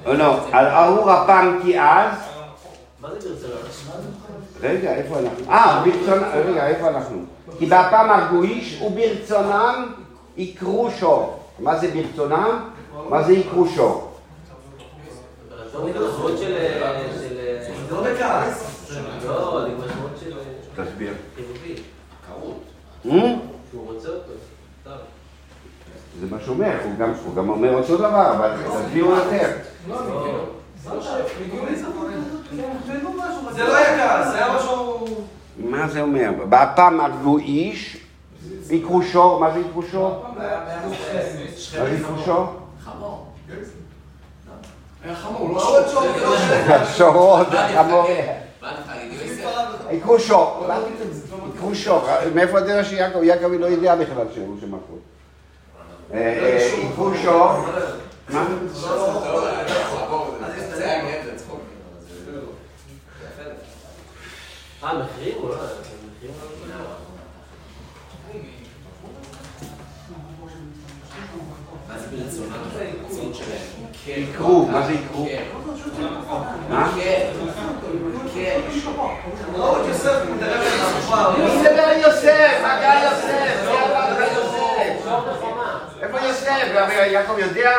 [0.07, 2.15] או לא, על ארור אפם כי אז,
[3.01, 3.57] ברצלונה?
[4.61, 5.51] רגע, איפה אנחנו?
[5.51, 7.19] אה, ברצונם, רגע, איפה אנחנו?
[7.59, 9.93] כי באפם הרגו איש וברצונם
[10.37, 11.39] יקרו שור.
[11.59, 12.69] מה זה ברצונם?
[13.09, 14.13] מה זה יקרו שור?
[15.51, 15.91] רצון
[26.21, 29.51] זה מה שהוא אומר, הוא גם- הוא גם אומר אותו דבר, אבל תסבירו יותר.
[33.53, 35.07] זה לא היה כעס, זה היה משהו...
[35.59, 36.31] מה זה אומר?
[36.49, 37.97] באפם הרגו איש,
[38.71, 40.25] יקרו שור, מה זה יקרו שור?
[41.79, 42.47] מה זה יקרו שור?
[45.05, 46.03] היה חמור, לא עוד שור.
[46.97, 48.07] שורות, חמור.
[49.91, 50.67] יקרו שור?
[51.55, 54.59] יקרו שור, מאיפה אתה יודע שיעקב, יעקב לא יודע בכלל שהוא.
[56.13, 57.53] אה, אה, יקרו שור,
[58.29, 58.47] מה?
[64.85, 65.37] אה, מחירים?
[71.89, 72.63] מה זה ברצונם?
[73.03, 73.72] ברצון שלהם.
[74.07, 75.27] יקרו, מה זה יקרו?
[75.27, 75.43] כן.
[76.69, 76.89] מה?
[76.97, 77.31] כן.
[78.35, 78.61] כן.
[79.59, 82.59] לא, עוד יוסף מתערב לך מי מדבר על יוסף?
[82.63, 83.67] מה קרה יוסף?
[83.69, 85.11] מי אמר לך יוסף?
[86.03, 86.51] איפה יוסף?
[87.07, 87.71] יעקב יודע?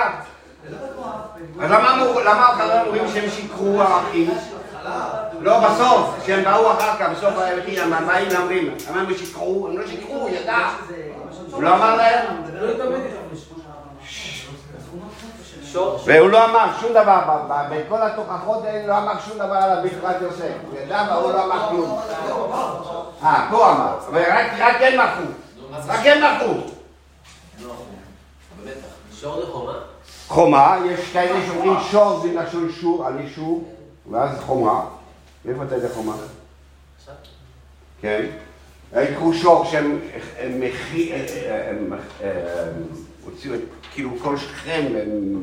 [1.62, 4.30] אז למה אמרו- למה החברים אומרים שהם שיקרו האחים?
[5.42, 8.76] לא, בסוף, כשהם באו אחר כך, בסוף הימים, מה באים ואומרים?
[8.90, 9.68] למה הם שיקרו?
[9.68, 10.58] הם לא שיקרו, הוא ידע.
[11.52, 12.26] הוא לא אמר להם?
[16.06, 20.54] והוא לא אמר שום דבר, בכל התוכחות האלה לא אמר שום דבר על ברכת יוסף.
[20.90, 22.00] אבל הוא לא אמר כלום.
[23.24, 23.98] אה, פה אמר.
[24.60, 25.24] רק הם מחו.
[25.88, 26.54] רק הם מחו.
[29.14, 29.74] שור זה חומה?
[30.28, 33.64] חומה, יש כאלה שאומרים שור זה לשון שור, על אישור,
[34.12, 34.86] ואז חומה.
[35.46, 36.16] מאיפה אתה יודע חומה?
[38.02, 38.26] כן.
[39.02, 40.00] יקחו שור שהם
[43.26, 43.60] הוציאו את
[43.94, 44.86] כאילו כל שכם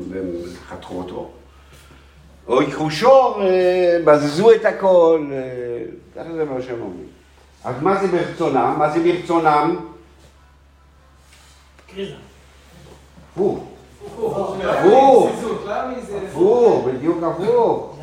[0.09, 0.31] והם
[0.67, 1.31] חתכו אותו.
[2.47, 5.37] או יקחו שור, אה, בזזו את הכל, אה,
[6.15, 7.07] ככה זה מה שהם אומרים.
[7.63, 8.75] אז מה זה ברצונם?
[8.77, 9.75] מה זה ברצונם?
[11.95, 12.13] קריזה.
[13.31, 13.63] הפוך.
[14.05, 15.29] הפוך.
[16.31, 17.97] הפוך, בדיוק הפוך.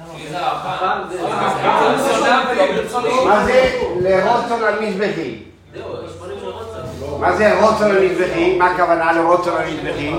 [3.25, 5.43] מה זה לרוצון על מזבחי?
[5.75, 6.79] זהו, יש פנים של רוצה.
[7.21, 8.57] מה זה רוצון על מזבחי?
[8.59, 10.11] מה הכוונה לרוצון על מזבחי?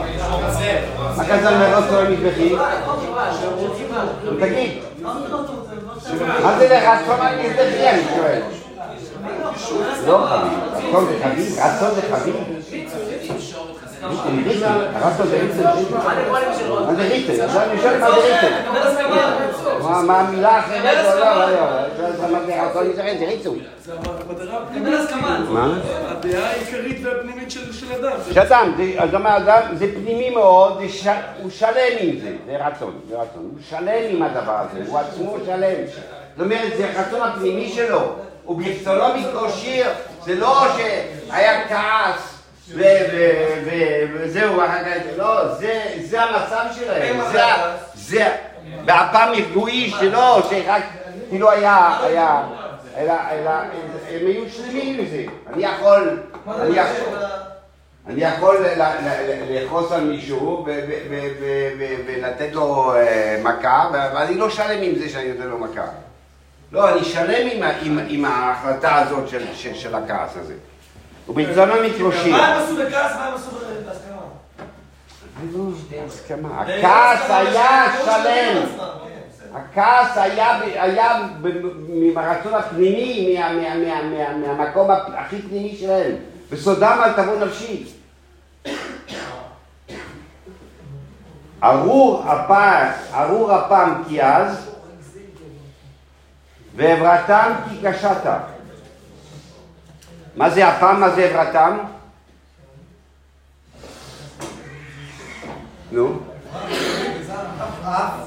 [1.18, 2.56] מה כזה לרוצון על מזבחי?
[4.40, 4.72] תגיד,
[5.02, 8.42] מה זה לרצון על מזבחי אני שואל?
[10.08, 12.36] לא חביב, רצון זה חביב?
[14.00, 14.48] זה חביב?
[15.36, 15.72] ריטל.
[16.86, 17.40] מה זה של?
[17.40, 18.54] עכשיו אני שואל מה זה ריטל.
[19.82, 21.06] מה המילה האחרת?
[23.18, 23.60] זה רצון זה?
[26.08, 28.18] הדעה העיקרית והפנימית של של אדם.
[29.14, 30.82] אומר אדם, זה פנימי מאוד,
[31.42, 35.36] הוא שלם עם זה, זה רצון, זה רצון, הוא שלם עם הדבר הזה, הוא עצמו
[35.46, 35.86] שלם.
[36.38, 38.02] זאת אומרת, זה הרצון הפנימי שלו,
[38.44, 39.14] הוא ברצונו
[39.50, 39.88] שיר,
[40.26, 42.39] זה לא שהיה כעס
[42.76, 44.74] וזהו, כך,
[45.18, 47.20] לא, זה- המצב שלהם,
[47.96, 48.28] זה
[48.86, 50.84] באפם יפגעו איש, זה לא שרק,
[51.30, 52.44] כאילו היה, היה,
[52.98, 53.50] אלא, אלא,
[54.10, 55.24] הם היו שלמים עם זה.
[55.54, 56.20] אני יכול,
[56.62, 57.16] אני יכול,
[58.08, 58.58] אני יכול
[59.50, 60.66] לכעוס על מישהו
[62.08, 65.86] ולתת לו אה, מכה, אבל אני לא שלם עם זה שאני נותן לו מכה.
[66.72, 67.64] לא, אני שלם
[68.08, 69.30] עם ההחלטה הזאת
[69.74, 70.54] של הכעס הזה.
[71.30, 72.32] וברצונם עקרו שור.
[72.32, 74.22] מה הם עשו בכעס, מה הם עשו בהסכמה?
[76.06, 76.62] הסכמה.
[76.62, 78.64] הכעס היה שלם.
[79.54, 81.48] הכעס היה, ב- היה ב-
[82.16, 86.16] מהרצון הפנימי, מה, מה, מה, מה, מהמקום הכי פנימי שלהם.
[86.52, 87.86] בסודם אל תבוא נפשי.
[91.64, 94.70] ארור אפם, ארור אפם כי אז,
[96.76, 98.40] ועברתם כי קשתה.
[100.40, 101.00] מה זה אפם?
[101.00, 101.78] מה זה עברתם?
[105.92, 106.20] נו.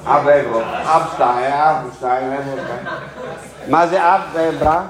[0.07, 2.87] אב ועברו, אב שתיים, אב שתיים, עברו שתיים.
[3.69, 4.83] מה זה אב ועברה?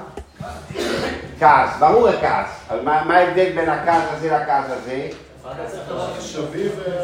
[1.39, 2.47] כעס, ברור הכעס.
[2.69, 5.07] אבל מה ההבדל בין הכעס הזה לכעס הזה?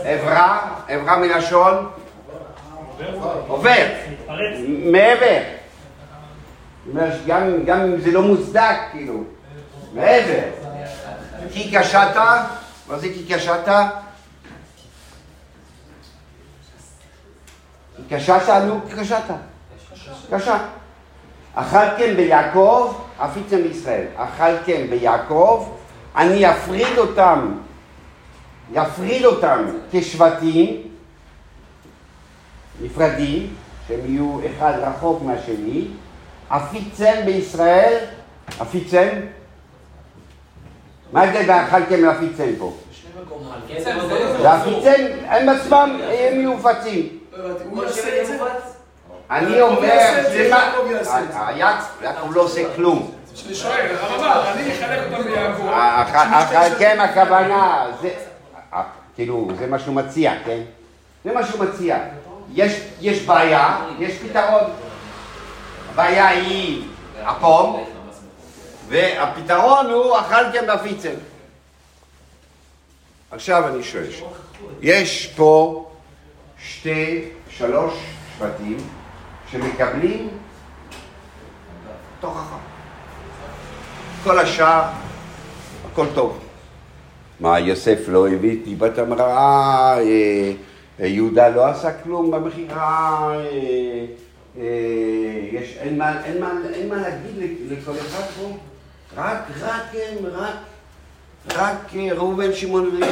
[0.04, 1.90] עברה, עברה מלשון?
[3.48, 3.86] עובר.
[4.68, 5.40] מעבר.
[7.66, 9.24] גם אם זה לא מוצדק, כאילו,
[9.94, 10.42] מעבר.
[11.52, 12.16] כי קשת,
[12.88, 13.68] מה זה כי קשת?
[17.96, 19.24] כי קשת, נו, כי קשת.
[20.32, 20.58] קשה.
[21.54, 24.06] אכלתם ביעקב, עפיתם בישראל.
[24.16, 25.70] אכלתם ביעקב,
[26.16, 27.52] אני אפריד אותם,
[28.72, 30.82] יפריד אותם כשבטים
[32.82, 33.56] נפרדים,
[33.88, 35.88] שהם יהיו אחד רחוק מהשני.
[36.50, 37.98] עפיצם בישראל,
[38.60, 39.10] עפיצם?
[41.12, 42.74] מה ההבדל בין אכלתם לעפיצם פה?
[44.42, 47.20] ועפיצם, הם עצמם הם יהיו מופצים.
[47.38, 48.34] לא הוא זה?
[49.32, 50.40] אני אומר, זה זה.
[50.40, 51.20] יעקב זה.
[51.56, 53.12] יעקב יעקב לא עושה כלום.
[53.46, 56.78] אני שואל, הרב אמר, אני אחלק אותם ביעקב.
[56.80, 58.10] כן, הכוונה, זה,
[58.74, 58.84] אה,
[59.16, 60.60] כאילו, זה מה שהוא מציע, כן?
[61.26, 61.98] זה מה שהוא מציע.
[62.54, 64.64] יש, יש בעיה, יש פתרון.
[65.94, 66.84] הבעיה היא
[67.26, 67.84] הפום,
[68.90, 71.14] והפתרון הוא אכלתם ואפיצם.
[73.32, 74.06] עכשיו אני שואל,
[74.82, 75.86] יש פה
[76.64, 77.94] שתי, שלוש
[78.38, 78.78] שבטים
[79.52, 80.30] שמקבלים
[82.20, 82.58] תוכחה.
[84.24, 84.84] כל השאר,
[85.92, 86.40] הכל טוב.
[87.40, 90.52] מה, יוסף לא הביא את דיבת המראה, אה,
[91.00, 93.32] אה, יהודה לא עשה כלום במכירה,
[94.58, 94.64] אה,
[95.80, 96.22] אין, מה,
[96.90, 98.58] להגיד לכל אחד פה,
[99.18, 100.54] רק, רק הם, רק,
[101.56, 103.10] רק אה, ראובן, שמעון ולוי.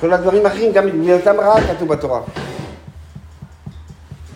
[0.00, 2.20] כל הדברים האחרים, גם דיבת המראה כתוב בתורה.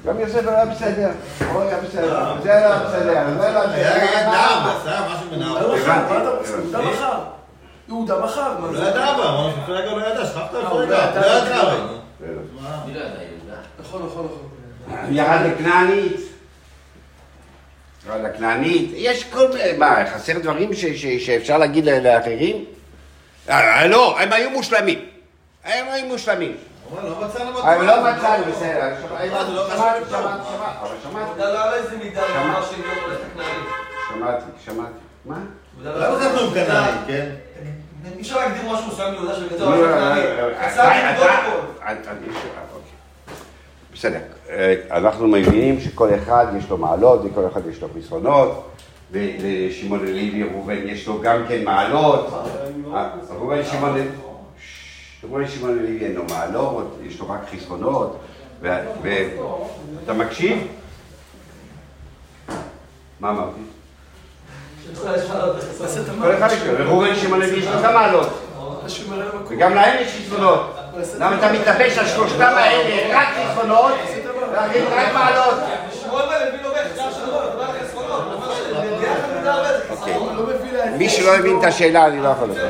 [0.07, 1.11] גם יוסף לא היה בסדר,
[1.53, 4.31] הוא היה בסדר, זה לא היה בסדר, זה לא היה היה בסדר.
[4.31, 5.77] נער, עשה משהו לא?
[5.79, 6.49] הבנתי.
[7.89, 8.57] יהודה מכר.
[8.61, 8.83] הוא זה?
[8.83, 11.21] לא ידע אבל, אמרנו שמפלגה לא ידע, שכחת הוא מפלגה.
[11.21, 11.63] לא ידע.
[12.21, 13.03] לא לא.
[13.81, 15.15] נכון, נכון, נכון.
[15.15, 16.28] ירד לכנענית.
[18.07, 18.91] ירד לכנענית.
[18.95, 22.65] יש כל מיני, מה, חסר דברים ש- ש- שאפשר להגיד לאחרים?
[23.51, 24.99] אה, לא, הם היו מושלמים.
[25.65, 26.57] הם היו מושלמים.
[26.91, 27.85] הוא אומר, לא מצאנו אבל בתורה.
[27.85, 28.95] לא מצאנו, בסדר.
[29.19, 30.01] זה לא שמעתי.
[30.11, 30.49] שמעתי, שמעתי,
[30.81, 32.63] אבל שמעתי, אתה לא על איזה מידה, לא.
[34.09, 34.93] שמעתי, שמעתי.
[35.25, 35.37] מה?
[35.85, 37.27] לא כתבנו עם קנאי, כן?
[38.17, 39.65] אי אפשר להגדיר משהו מסוים מיהודה שבגלל זה
[43.99, 44.19] בסדר,
[44.51, 48.69] אה, אנחנו מבינים שכל אחד יש לו מעלות וכל אחד יש לו חסרונות
[49.13, 52.29] ולשמעון לוי ראובן יש לו גם כן מעלות
[52.95, 53.63] אה, ראובן
[55.49, 58.19] שמעון לוי- אין לו מעלות, יש לו רק חסרונות
[58.63, 60.59] ואתה מקשיב?
[63.21, 63.61] מה אמרתי?
[66.23, 68.29] כל אחד יש לו, ראובן שמעון לוי יש לו גם מעלות
[69.35, 69.57] מקום.
[69.57, 70.75] וגם להם יש חסרונות.
[71.19, 73.93] למה אתה מתלבש על שלושתם האלה רק חסרונות,
[74.91, 75.55] רק מעלות?
[76.13, 76.21] לא
[79.91, 80.15] אוקיי.
[80.15, 80.97] לא.
[80.99, 82.69] מי שלא הבין את השאלה, אני לא יכול לדבר.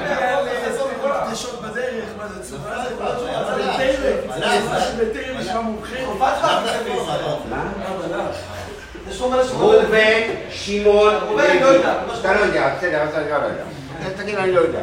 [9.58, 10.20] ראובן,
[10.50, 11.94] שמעון, ראובן, אני לא יודע.
[12.20, 13.64] אתה לא יודע, בסדר, אתה לא יודע.
[14.16, 14.80] תגיד, אני לא יודע.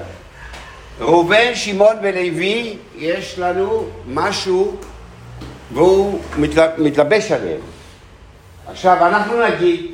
[0.99, 4.75] ראובן, שמעון ולוי, יש לנו משהו,
[5.73, 7.61] והוא מתל- מתלבש עליהם.
[8.67, 9.91] עכשיו, אנחנו נגיד,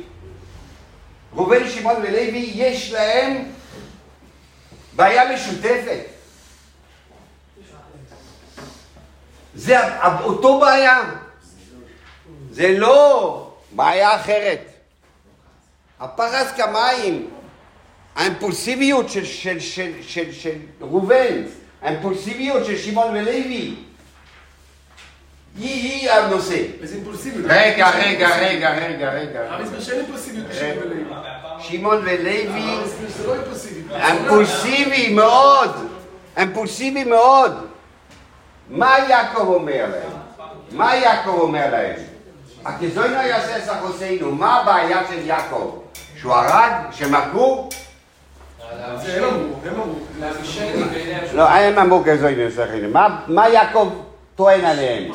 [1.34, 3.44] ראובן, שמעון ולוי, יש להם
[4.96, 6.00] בעיה משותפת.
[9.54, 9.76] זה
[10.24, 11.00] אותו בעיה.
[12.50, 14.60] זה לא בעיה אחרת.
[16.00, 17.30] הפרס כמים,
[18.16, 21.42] האימפולסיביות של, של, של, של, של ראובן,
[21.82, 23.74] האימפולסיביות של שמעון ולוי, היא,
[25.58, 26.64] היא הנושא.
[26.82, 27.46] איזה אימפולסיביות.
[27.48, 29.40] רגע, רגע, רגע, רגע, רגע.
[29.40, 30.46] הרב הסביר שאין אימפולסיביות
[30.82, 31.04] ולוי.
[31.60, 32.76] שמעון ולוי,
[33.26, 34.00] לא אימפולסיביות.
[34.00, 35.70] אימפולסיבי מאוד,
[36.36, 37.66] אימפולסיבי מאוד.
[38.70, 40.18] מה יעקב אומר להם?
[40.70, 41.96] מה יעקב אומר להם?
[42.64, 45.78] הכזוינו יעשה סחוסינו, מה הבעיה של יעקב?
[46.20, 46.72] שהוא הרג?
[46.92, 47.68] שמכו?
[48.96, 49.94] זה הם אמרו, הם אמרו.
[51.34, 52.02] לא, הם אמרו.
[52.92, 53.88] מה- מה יעקב
[54.36, 55.12] טוען עליהם?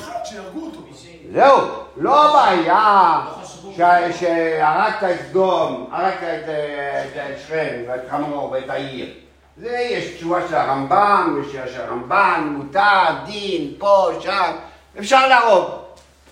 [1.33, 1.57] זהו,
[1.97, 3.19] לא הבעיה
[3.77, 6.49] ש- שהרגת את סדום, הרגת את
[7.45, 9.07] שכם ואת חמור ואת העיר.
[9.57, 12.81] זה יש תשובה של הרמב"ם, יש של הרמב"ן, מותר,
[13.25, 14.51] דין, פה, שם,
[14.99, 15.65] אפשר להרוג.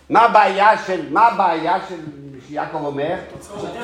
[0.10, 1.96] מה הבעיה של, מה הבעיה של,
[2.48, 3.16] שיעקב אומר?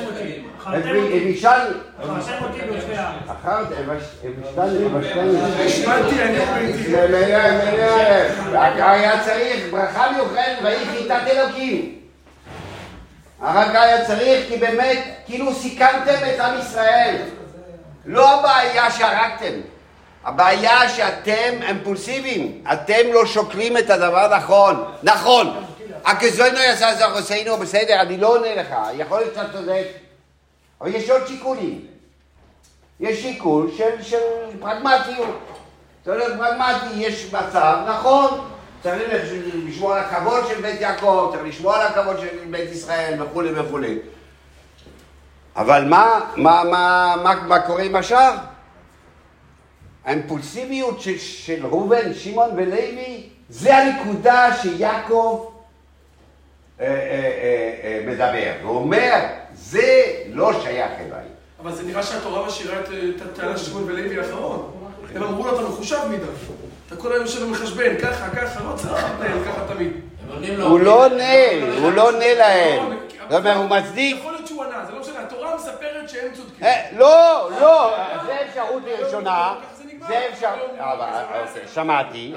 [0.06, 1.48] אותי, חרתם אבישל,
[2.02, 2.60] אותי, חרתם אותי
[6.22, 6.96] אני וביתי.
[8.82, 11.98] היה צריך ברכה מיוחדת ויהי חיטת אלוקים.
[13.42, 17.16] רק היה צריך כי באמת כאילו סיכנתם את עם ישראל.
[18.06, 19.60] לא הבעיה שהרגתם,
[20.24, 24.84] הבעיה שאתם אימפולסיביים, אתם לא שוקלים את הדבר נכון.
[25.02, 25.64] נכון,
[26.04, 29.86] הכזוינו יעשה זרעותינו, בסדר, אני לא עונה לך, יכול להיות שאתה צודק,
[30.80, 31.86] אבל יש עוד שיקולים.
[33.00, 34.16] יש שיקול של, של
[34.60, 35.38] פרגמטיות.
[36.04, 38.48] צריך להיות פרגמטי, יש מצב, נכון,
[38.82, 39.24] צריך
[39.68, 43.98] לשמור על הכבוד של בית יעקב, צריך לשמור על הכבוד של בית ישראל וכולי וכולי.
[45.56, 48.34] אבל מה, מה, מה, מה, מה קורה עם השאר?
[50.04, 55.51] האימפולסיביות של, של ראובן, שמעון ולוי, זה הנקודה שיעקב
[58.06, 58.52] מדבר.
[58.62, 59.18] הוא אומר,
[59.54, 61.24] זה לא שייך אליי.
[61.60, 64.72] אבל זה נראה שהתורה משאירה את הטענה של שמואל ולוי האחרון.
[65.14, 66.24] הם אמרו לו, אתה מחושב מדי.
[66.86, 69.92] אתה כל היום יושב ומחשבן, ככה, ככה, לא צריך להתנהל ככה תמיד.
[70.60, 71.34] הוא לא עונה,
[71.82, 72.98] הוא לא עונה להם.
[73.30, 74.16] זאת אומרת, הוא מצדיק.
[74.18, 76.66] יכול להיות שהוא ענה, זה לא משנה, התורה מספרת שהם צודקים.
[76.66, 77.96] אה, לא, לא,
[78.26, 79.54] זה אפשרות ראשונה.
[80.08, 80.70] זה אפשרות...
[80.78, 81.06] אבל,
[81.40, 82.34] אוקיי, שמעתי.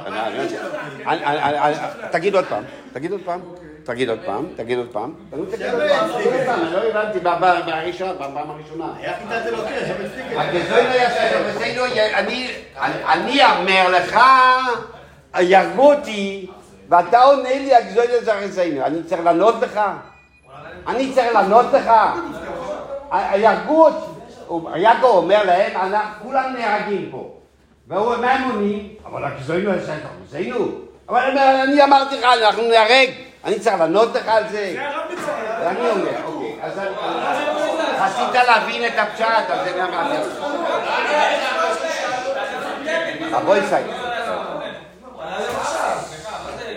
[2.12, 2.64] תגיד עוד פעם,
[2.94, 3.42] תגיד עוד פעם,
[3.86, 5.14] תגיד עוד פעם, תגיד עוד פעם.
[5.30, 8.94] תגיד עוד פעם, תגיד עוד פעם, אני לא הבנתי בפעם הראשונה.
[9.02, 12.18] איך ניתת אלוקי, השם הצדיק את זה.
[12.18, 12.50] אני,
[13.14, 14.20] אני אומר לך,
[15.40, 16.48] יהרגו אותי,
[16.90, 19.80] ואתה עונה לי, הגזוי לא יעשה, אני צריך לענות לך?
[20.88, 21.92] אני צריך לענות לך?
[23.36, 24.16] יהרגו אותי.
[24.76, 27.32] יעקב אומר להם, כולם נהרגים פה.
[27.88, 28.90] והוא אומר, מה הם עונים?
[29.06, 29.94] אבל הגזוי לא יעשה,
[31.10, 33.10] אבל אני אמרתי לך, אנחנו נהרג.
[33.46, 34.74] אני צריך לענות לך על זה?
[34.76, 35.68] זה הרב.
[35.68, 36.80] אני אומר, אוקיי, אז
[38.00, 40.46] רצית להבין את הפשט, אז זה אמרתי לך.
[43.38, 43.76] אבוי סי.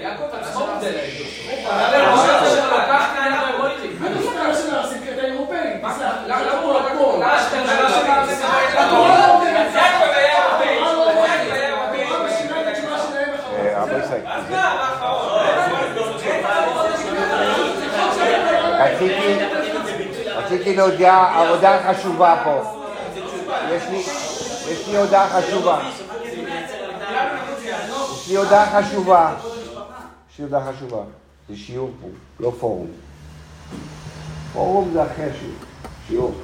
[0.03, 1.29] יעקב עצמו מודה לעדות.
[1.97, 3.05] למה הוא לקח?
[13.59, 14.17] אה, אבוי סי.
[18.89, 21.15] רציתי, רציתי להודיע,
[21.49, 22.63] הודעה חשובה פה.
[23.73, 23.97] יש לי,
[24.73, 25.79] יש לי הודעה חשובה.
[26.25, 26.35] יש
[28.29, 29.35] לי הודעה חשובה.
[30.33, 31.03] יש לי הודעה חשובה.
[31.49, 32.07] זה שיעור פה,
[32.41, 32.87] לא פורום.
[34.53, 35.55] פורום זה אחרי שיעור.
[36.09, 36.35] שיעור.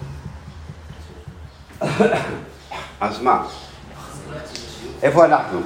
[3.00, 3.42] אז מה?
[5.02, 5.60] איפה אנחנו?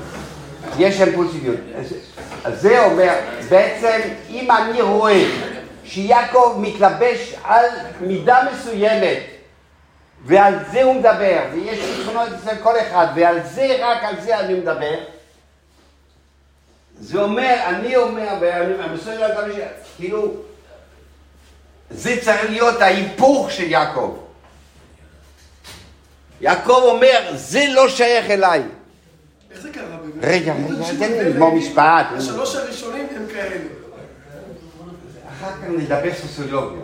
[0.78, 1.56] יש אימפולסיביות.
[1.78, 1.94] אז-
[2.44, 3.12] אז זה אומר,
[3.50, 3.98] בעצם
[4.30, 5.24] אם אני רואה
[5.88, 7.64] שיעקב מתלבש על
[8.00, 9.22] מידה מסוימת
[10.24, 14.54] ועל זה הוא מדבר, ויש תכונות אצל כל אחד, ועל זה, רק על זה אני
[14.54, 14.98] מדבר,
[17.00, 19.56] זה אומר, אני אומר, ואני מסוים גם ש...
[19.96, 20.32] כאילו,
[21.90, 24.18] זה צריך להיות ההיפוך של יעקב.
[26.40, 28.62] יעקב אומר, זה לא שייך אליי.
[29.50, 30.24] איך זה קרה באמת?
[30.24, 31.24] רגע, רגע, תן לי?
[31.24, 32.06] לגמור משפט.
[32.16, 33.56] השלוש הראשונים הם כאלה.
[35.40, 36.80] אחר כך נדבר סוציולוגיה.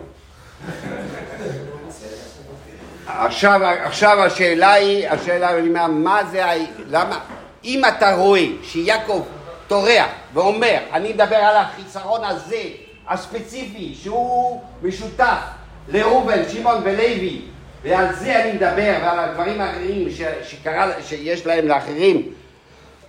[3.07, 6.43] עכשיו, עכשיו השאלה היא, השאלה היא, מה- זה,
[6.89, 7.19] למה,
[7.63, 9.23] אם אתה רואה שיעקב
[9.67, 12.61] טורח ואומר, אני מדבר על החיסרון הזה,
[13.07, 15.37] הספציפי, שהוא משותף
[15.87, 17.41] לראובן, שמעון ולוי,
[17.83, 22.21] ועל זה אני מדבר, ועל הדברים האחרים ש, שקרה, שיש להם לאחרים,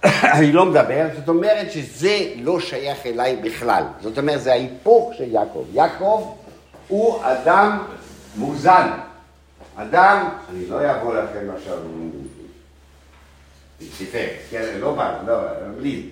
[0.36, 3.82] אני לא מדבר, זאת אומרת שזה לא שייך אליי בכלל.
[4.00, 5.64] זאת אומרת, זה ההיפוך של יעקב.
[5.72, 6.34] יעקב
[6.88, 7.78] הוא אדם
[8.36, 8.90] מאוזן.
[9.76, 11.78] אדם, אני לא אבוא לכם עכשיו
[13.96, 15.34] סיפר, כן, לא בא, לא,
[15.78, 16.08] בלי,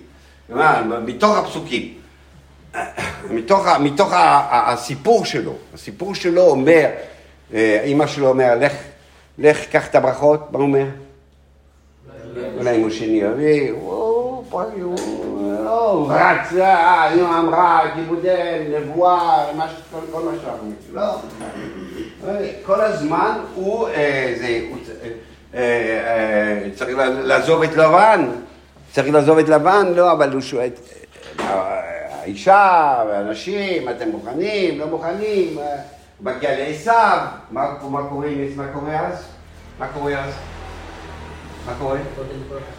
[1.05, 1.93] מתוך הפסוקים.
[3.29, 4.13] מתוך, מתוך
[4.51, 6.89] הסיפור שלו, הסיפור שלו אומר,
[7.53, 8.73] אה, אימא שלו אומר, לך,
[9.37, 10.85] לך, קח את הברכות, מה הוא אומר?
[12.57, 14.43] אולי שני אבי, הוא
[15.63, 16.07] לא,
[17.03, 18.29] היא אמרה, כיבודי
[18.79, 19.45] נבואה,
[19.91, 20.71] כל- מה שאנחנו.
[20.93, 21.17] לא.
[22.65, 24.33] כל הזמן הוא, אה,
[25.53, 28.29] אה, אה, צריך לעזוב את לבן,
[28.91, 30.69] צריך לעזוב את לבן, לא, אבל הוא שואל,
[31.39, 35.57] האישה והאנשים, אתם מוכנים, לא מוכנים,
[36.21, 36.91] מגיע לעשו,
[37.51, 37.75] מה
[38.73, 39.23] קורה אז?
[39.79, 40.33] מה קורה אז?
[41.65, 41.99] מה קורה?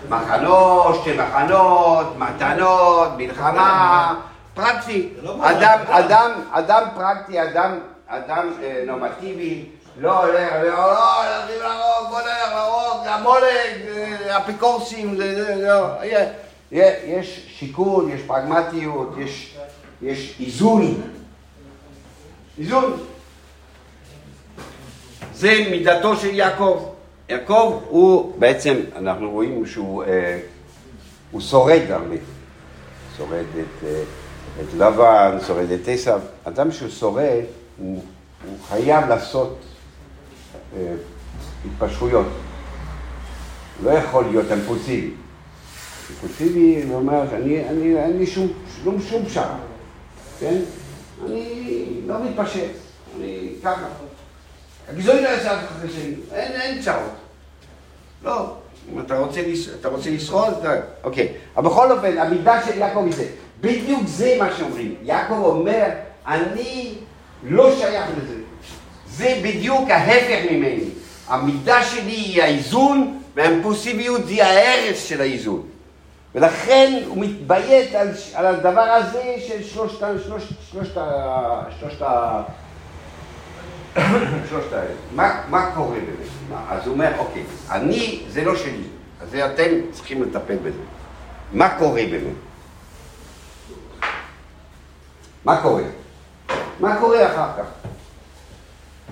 [0.08, 4.14] מחנות, שתי מחנות, מתנות, מלחמה,
[4.54, 5.08] פרקטי.
[5.40, 7.78] אדם, אדם, אדם פרקטי, אדם,
[8.08, 9.64] אדם אה, נורמטיבי,
[10.00, 15.20] לא הולך, לא, לא, הולכים להרוג, בוא נלך להרוג, המולג, אה, אפיקורסים,
[15.56, 15.86] לא.
[16.72, 19.14] יש- שיקול, יש פרגמטיות,
[20.02, 21.00] יש איזון.
[22.58, 22.96] איזון.
[25.34, 26.88] זה מידתו של יעקב.
[27.28, 30.40] יעקב הוא בעצם, אנחנו רואים שהוא אה,
[31.30, 32.16] הוא שורד הרבה.
[33.16, 34.02] שורד את, אה,
[34.60, 36.20] את לבן, שורד את עשיו.
[36.44, 37.44] אדם שהוא שורד,
[37.78, 38.02] הוא,
[38.48, 39.58] הוא חייב לעשות
[40.76, 40.94] אה,
[41.64, 42.26] התפשרויות.
[43.82, 45.10] לא יכול להיות אימפולסיבי.
[46.10, 48.48] אימפולסיבי זה אומר שאני אני, אין לי שום,
[48.84, 49.58] שום, שום פשרה,
[50.40, 50.56] כן?
[51.26, 52.66] אני לא מתפשר,
[53.16, 54.05] אני ככה.
[54.88, 57.14] הגזוי לא יעשה אף אחד שני, אין, אין פשרות.
[58.24, 58.54] לא,
[58.92, 59.40] אם אתה רוצה,
[59.80, 60.74] אתה רוצה לשרוד, אתה...
[61.04, 61.32] אוקיי.
[61.56, 63.26] אבל בכל אופן, המידה של יעקב היא זה.
[63.60, 64.94] בדיוק זה מה שאומרים.
[65.02, 65.84] יעקב אומר,
[66.26, 66.94] אני
[67.42, 68.34] לא שייך לזה.
[69.08, 70.84] זה בדיוק ההפך ממני.
[71.28, 75.62] המידה שלי היא האיזון, והאימפולסיביות היא ההרס של האיזון.
[76.34, 79.98] ולכן הוא מתביית על, על הדבר הזה של שלושת.
[80.24, 81.00] שלושת, שלושת.
[81.80, 82.42] שלושת ה...
[84.48, 84.94] שלושת האלה.
[85.14, 86.28] מה, מה קורה באמת?
[86.50, 88.82] מה, אז הוא אומר, אוקיי, אני, זה לא שלי,
[89.20, 90.78] אז אתם צריכים לטפל בזה.
[91.52, 92.34] מה קורה באמת?
[95.44, 95.82] מה קורה?
[96.80, 97.64] מה קורה אחר כך?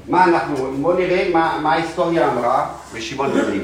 [0.08, 3.60] מה אנחנו, בואו נראה מה, מה ההיסטוריה אמרה בשמעון ולוי.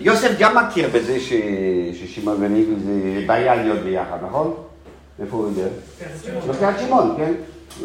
[0.00, 1.32] יוסף גם מכיר בזה ש,
[1.94, 4.54] ששמעון ולוי זה בעיה להיות ביחד, נכון?
[5.22, 5.68] איפה הוא יודע?
[6.48, 7.32] בקריאת שמעון, כן?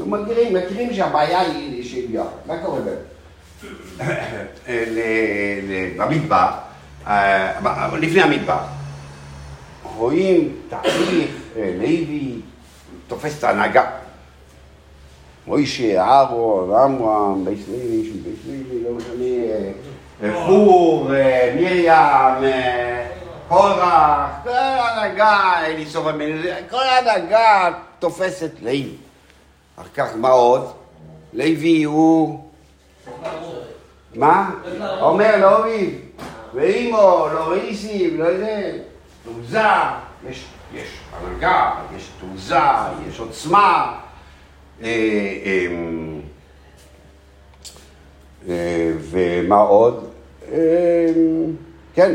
[0.05, 2.27] מכירים, מכירים שהבעיה היא ביחד.
[2.45, 2.79] מה קורה?
[4.69, 4.99] ל-
[5.63, 6.47] ל- במדבר,
[7.07, 8.57] אה, לפני המדבר,
[9.95, 12.35] רואים תהליך, אה, לוי
[13.07, 13.85] תופס את ההנהגה.
[15.47, 19.53] מוישה, אהרון, עמרם, בייס לוי, של בייס לוי, לא משנה,
[20.23, 21.89] אה, פור, אה, מרים,
[22.43, 23.07] אה,
[23.47, 27.69] קורח, כל ההנהגה, אליסוף המנהל, כל ההנהגה
[27.99, 28.89] תופסת לוי.
[29.77, 30.71] אחר כך מה עוד?
[31.33, 32.43] לוי הוא...
[34.15, 34.51] מה?
[35.01, 35.95] אומר לאורי,
[36.53, 38.71] ואימו, לא ראיסי, לא יודע,
[39.23, 39.59] תעוזה,
[40.29, 42.55] יש, יש הנהגה, יש תעוזה,
[43.09, 43.99] יש עוצמה.
[44.83, 44.87] אה,
[45.45, 45.67] אה,
[48.49, 50.09] אה, ומה עוד?
[50.51, 51.07] אה,
[51.93, 52.13] כן.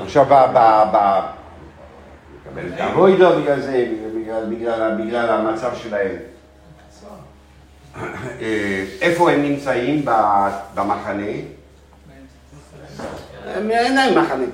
[0.00, 0.34] עכשיו, ב...
[2.40, 3.86] מקבל את האבוידו בגלל זה,
[4.98, 6.16] בגלל המצב שלהם.
[8.40, 10.04] אה, איפה הם נמצאים
[10.74, 11.26] במחנה?
[13.46, 14.44] אין להם מחנה.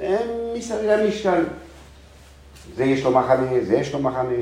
[0.00, 1.42] הם מסביב למשכן.
[2.76, 4.34] זה יש לו מחנה, זה יש לו מחנה.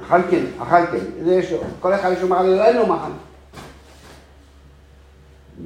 [0.00, 1.24] אכל כן, אכל כן.
[1.24, 1.58] זה יש לו.
[1.80, 3.14] כל אחד יש לו מחנה, לא, אין לו מחנה.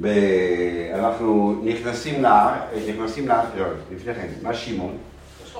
[0.01, 2.27] ב- אנחנו נכנסים ל...
[2.89, 3.31] נכנסים ל...
[3.57, 4.97] לא, לפני כן, מה שמעון?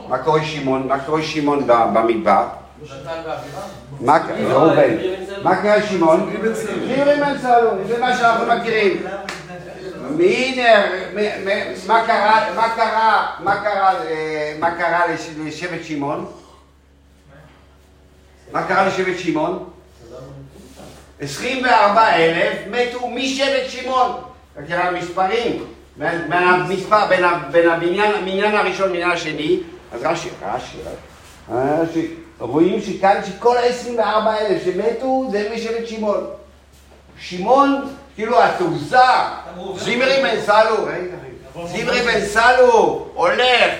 [0.10, 0.88] מה קורה שמעון?
[0.88, 2.48] מה קורה שמעון במדבר?
[4.02, 4.20] מה
[4.50, 4.90] ראובן,
[5.44, 6.30] מה קרה שמעון?
[6.82, 9.04] ריבן בן סלו, זה מה שאנחנו מכירים.
[14.60, 15.08] מה קרה,
[15.46, 16.32] לשבט שמעון?
[18.52, 19.70] מה קרה לשבט שמעון?
[21.20, 24.12] 24 אלף מתו משבט שמעון.
[24.68, 25.64] תראה המספרים,
[25.98, 26.32] בין
[27.52, 29.60] בין הבניין הראשון למניין השני,
[29.94, 30.78] אז רש"י, רש"י,
[31.52, 36.28] רש"י, רואים שכאן שכל ה-24 אלף שמתו זה משבט שמעון.
[37.20, 38.98] שמעון, כאילו התעוזה,
[39.76, 40.88] זימרי בן סלו,
[41.66, 43.74] זימרי בן סלו, הולך,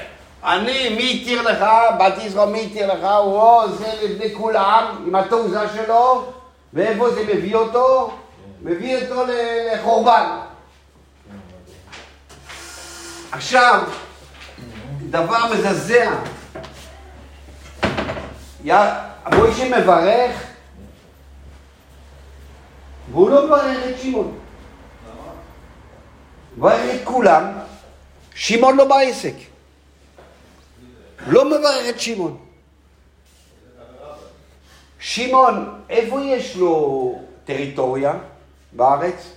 [0.44, 1.66] אני, מי התיר לך,
[2.00, 6.26] בת יזרעאל, מי התיר לך, הוא זה לפני כולם, עם התעוזה שלו,
[6.74, 8.12] ואיפה זה מביא אותו?
[8.62, 10.30] מביא אותו לחורבן.
[13.32, 13.82] עכשיו,
[15.10, 16.12] דבר מזעזע,
[19.36, 20.44] מוישה מברך,
[23.12, 24.40] והוא לא מברך את שמעון.
[26.58, 27.44] מברך את כולם,
[28.36, 29.34] שמעון לא בעסק.
[31.28, 32.38] לא מברך את שמעון.
[35.00, 38.14] שמעון, איפה יש לו טריטוריה
[38.74, 39.34] בארץ?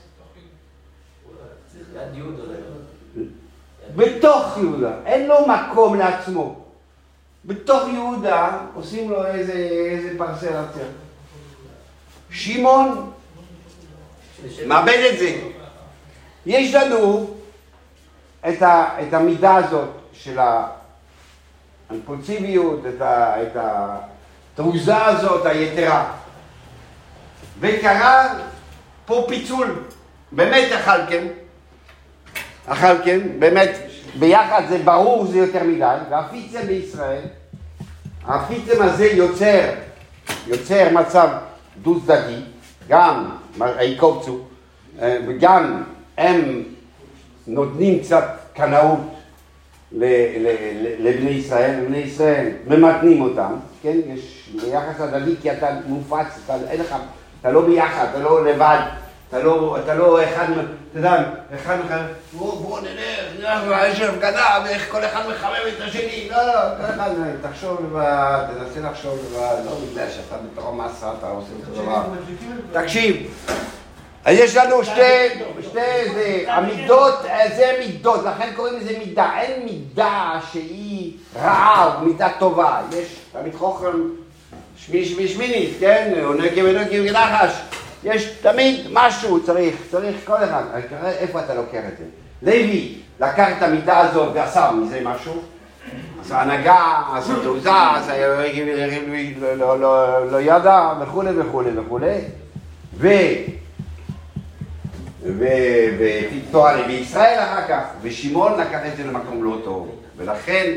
[3.96, 6.59] בתוך יהודה, אין לו מקום לעצמו.
[7.44, 9.52] בתוך יהודה עושים לו איזה,
[9.90, 10.84] איזה פרסלציה.
[12.30, 13.12] שמעון
[14.66, 15.40] מאבד את זה.
[16.46, 17.34] יש לנו
[18.48, 20.38] את, ה, את המידה הזאת של
[21.90, 26.12] האימפולסיביות, את, את התעוזה הזאת היתרה.
[27.60, 28.34] וקרה
[29.06, 29.82] פה פיצול.
[30.32, 31.26] באמת אכל כן.
[32.66, 33.70] אכל כן, באמת,
[34.18, 37.22] ביחד זה ברור זה יותר מדי, והפיצם בישראל,
[38.24, 39.70] הפיצם הזה יוצר,
[40.46, 41.28] יוצר מצב
[41.82, 42.40] דו-צדדי,
[42.88, 43.30] גם
[43.60, 44.38] היקובצו,
[45.02, 45.82] אה, וגם
[46.18, 46.62] הם
[47.46, 48.98] נותנים קצת קנאות
[49.92, 53.52] לבני ישראל, ובני ישראל ממתנים אותם,
[53.82, 53.96] כן?
[54.06, 56.94] יש ביחס הדדי כי אתה מופץ, אתה, אין לך,
[57.40, 58.78] אתה לא ביחד, אתה לא לבד,
[59.30, 61.22] אתה לא, אתה לא אחד, אתה יודע,
[61.54, 66.46] אחד מחמם, בוא, בוא נלך, נלך, יש הפגנה, ואיך כל אחד מחמם את השני, לא,
[66.46, 67.10] לא, כל אחד,
[67.42, 72.02] תחשוב לבד, תנסה לחשוב לבד, לא בגלל שאתה בתור מסה, אתה עושה אותו דבר.
[72.72, 73.16] תקשיב,
[74.24, 75.28] אז יש לנו שתי,
[75.62, 77.14] שתי, זה, המידות,
[77.56, 79.30] זה מידות, לכן קוראים לזה מידה.
[79.40, 82.80] אין מידה שהיא רעה או מידה טובה.
[82.92, 83.98] יש תמיד חוכם
[84.76, 86.12] שמי שמי שמינית, כן?
[86.24, 87.50] או נקי ונקי ונחש.
[88.04, 90.62] יש תמיד משהו צריך, צריך כל אחד.
[91.04, 92.04] איפה אתה לוקח את זה.
[92.42, 95.42] לוי לקח את המידה הזאת ועשה מזה משהו.
[96.20, 98.36] עשה הנהגה, עשה תעוזה, עשה
[100.30, 102.18] לא- ידע וכולי וכולי וכולי.
[102.96, 103.08] ו...
[105.22, 110.72] ו- ותואר בישראל אחר כך, ושמעון לקח את זה למקום לא טוב, ולכן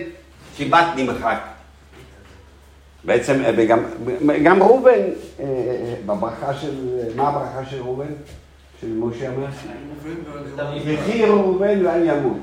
[0.57, 1.37] כמעט נמחק.
[3.05, 3.79] בעצם, אה, וגם
[4.43, 8.13] גם ראובן, אה, אה, בברכה של, מה הברכה של ראובן?
[8.81, 9.47] של משה אומר?
[10.73, 12.37] יחי ראובן ואל ימות.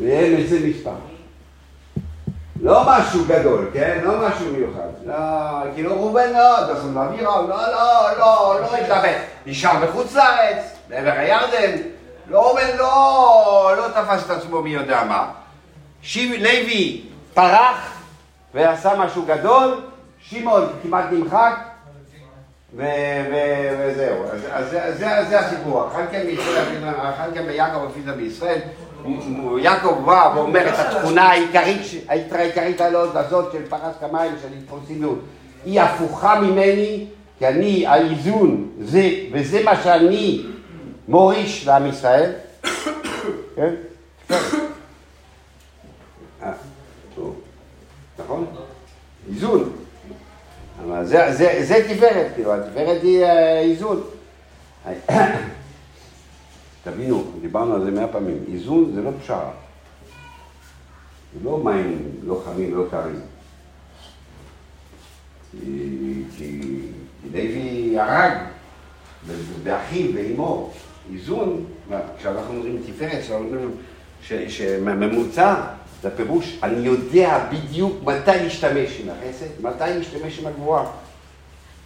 [0.00, 0.90] ואין לזה מספר.
[2.62, 4.00] לא משהו גדול, כן?
[4.04, 4.88] לא משהו מיוחד.
[5.06, 5.14] לא,
[5.74, 9.16] כאילו ראובן לא, דוסון לאווירה, לא, לא, לא, לא התלבט.
[9.46, 11.76] נשאר בחוץ לארץ, בעבר הירדן.
[12.30, 15.28] לא, ראובן לא, לא תפס את עצמו מי יודע מה.
[16.38, 17.02] לוי
[17.34, 17.95] פרח
[18.56, 19.80] ועשה משהו גדול,
[20.20, 21.54] שמעון כמעט נמחק,
[22.74, 24.24] וזהו.
[24.52, 25.88] אז, זה, הסיפור.
[25.88, 26.64] אחר כן בישראל,
[26.96, 28.58] אחר כן ביעקב הפיזה בישראל,
[29.58, 31.82] יעקב בא ואומר את התכונה העיקרית,
[33.16, 35.18] הזאת של פרס כמיים, של אינפורסימיות.
[35.64, 37.06] היא הפוכה ממני,
[37.38, 40.42] כי אני, האיזון, זה, וזה מה שאני
[41.08, 42.32] מוריש לעם ישראל.
[43.56, 43.74] כן?
[46.42, 46.52] אה,
[47.14, 47.34] טוב.
[48.18, 48.46] נכון?
[49.28, 49.72] איזון.
[50.84, 54.02] אבל זה, זה, זה תפארת, כאילו, התפארת היא אה, איזון.
[56.84, 59.50] תבינו, דיברנו על זה מאה פעמים, איזון זה לא פשרה.
[61.34, 63.20] זה לא מים לא חמים, לא קרים.
[66.36, 66.60] כי,
[67.32, 68.32] לוי הרג
[69.62, 70.70] באחיו ואימו.
[71.12, 71.64] איזון,
[72.18, 73.70] כשאנחנו אומרים תפארת, כשאנחנו אומרים
[74.48, 75.54] שממוצע,
[76.02, 80.86] זה פירוש, אני יודע בדיוק מתי להשתמש עם החסד, מתי להשתמש עם הגבוהה.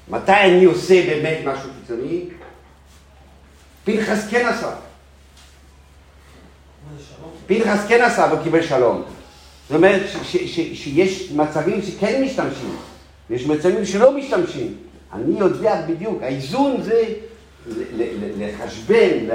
[0.09, 2.25] מתי אני עושה באמת משהו קיצוני?
[3.85, 4.73] פנחס כן עשה.
[7.47, 9.03] פנחס כן עשה וקיבל שלום.
[9.69, 10.03] זאת אומרת
[10.75, 12.77] שיש מצבים שכן משתמשים,
[13.31, 14.77] ויש מצבים שלא משתמשים.
[15.13, 17.05] אני יודע בדיוק, האיזון זה
[18.39, 19.27] לחשבן,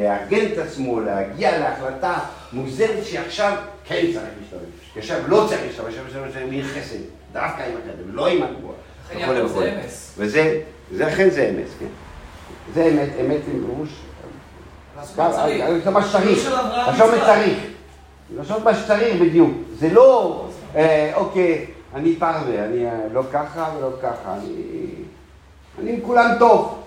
[0.00, 2.18] לארגן את עצמו, להגיע להחלטה
[2.52, 6.98] מוזרת שעכשיו כן צריך להשתמש, עכשיו לא צריך להשתמש, עכשיו צריך להשתמש חסד,
[7.32, 8.72] דווקא עם הקדם, לא עם הגבוה.
[10.18, 10.60] וזה,
[10.92, 11.86] זה אכן זה אמס, כן.
[12.74, 13.88] זה אמת, אמת עם פירוש.
[15.84, 17.16] זה מה שצריך, לעשות מה.
[17.16, 17.58] שצריך.
[18.36, 19.50] לעשות מה שצריך בדיוק.
[19.78, 20.44] זה לא,
[20.76, 24.36] אה, אוקיי, אני פרווה, אני אה, לא ככה ולא ככה,
[25.78, 26.82] אני עם כולם טוב.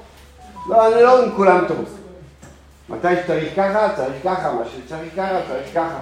[0.66, 1.86] לא, אני לא עם כולם טוב.
[2.90, 6.02] מתי שצריך ככה, צריך ככה, מה שצריך ככה, צריך ככה.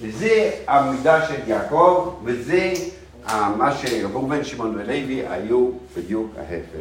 [0.00, 2.72] וזה המידה של יעקב, וזה
[3.28, 6.78] אה, מה שראובן, שמעון ולוי היו בדיוק ההפך.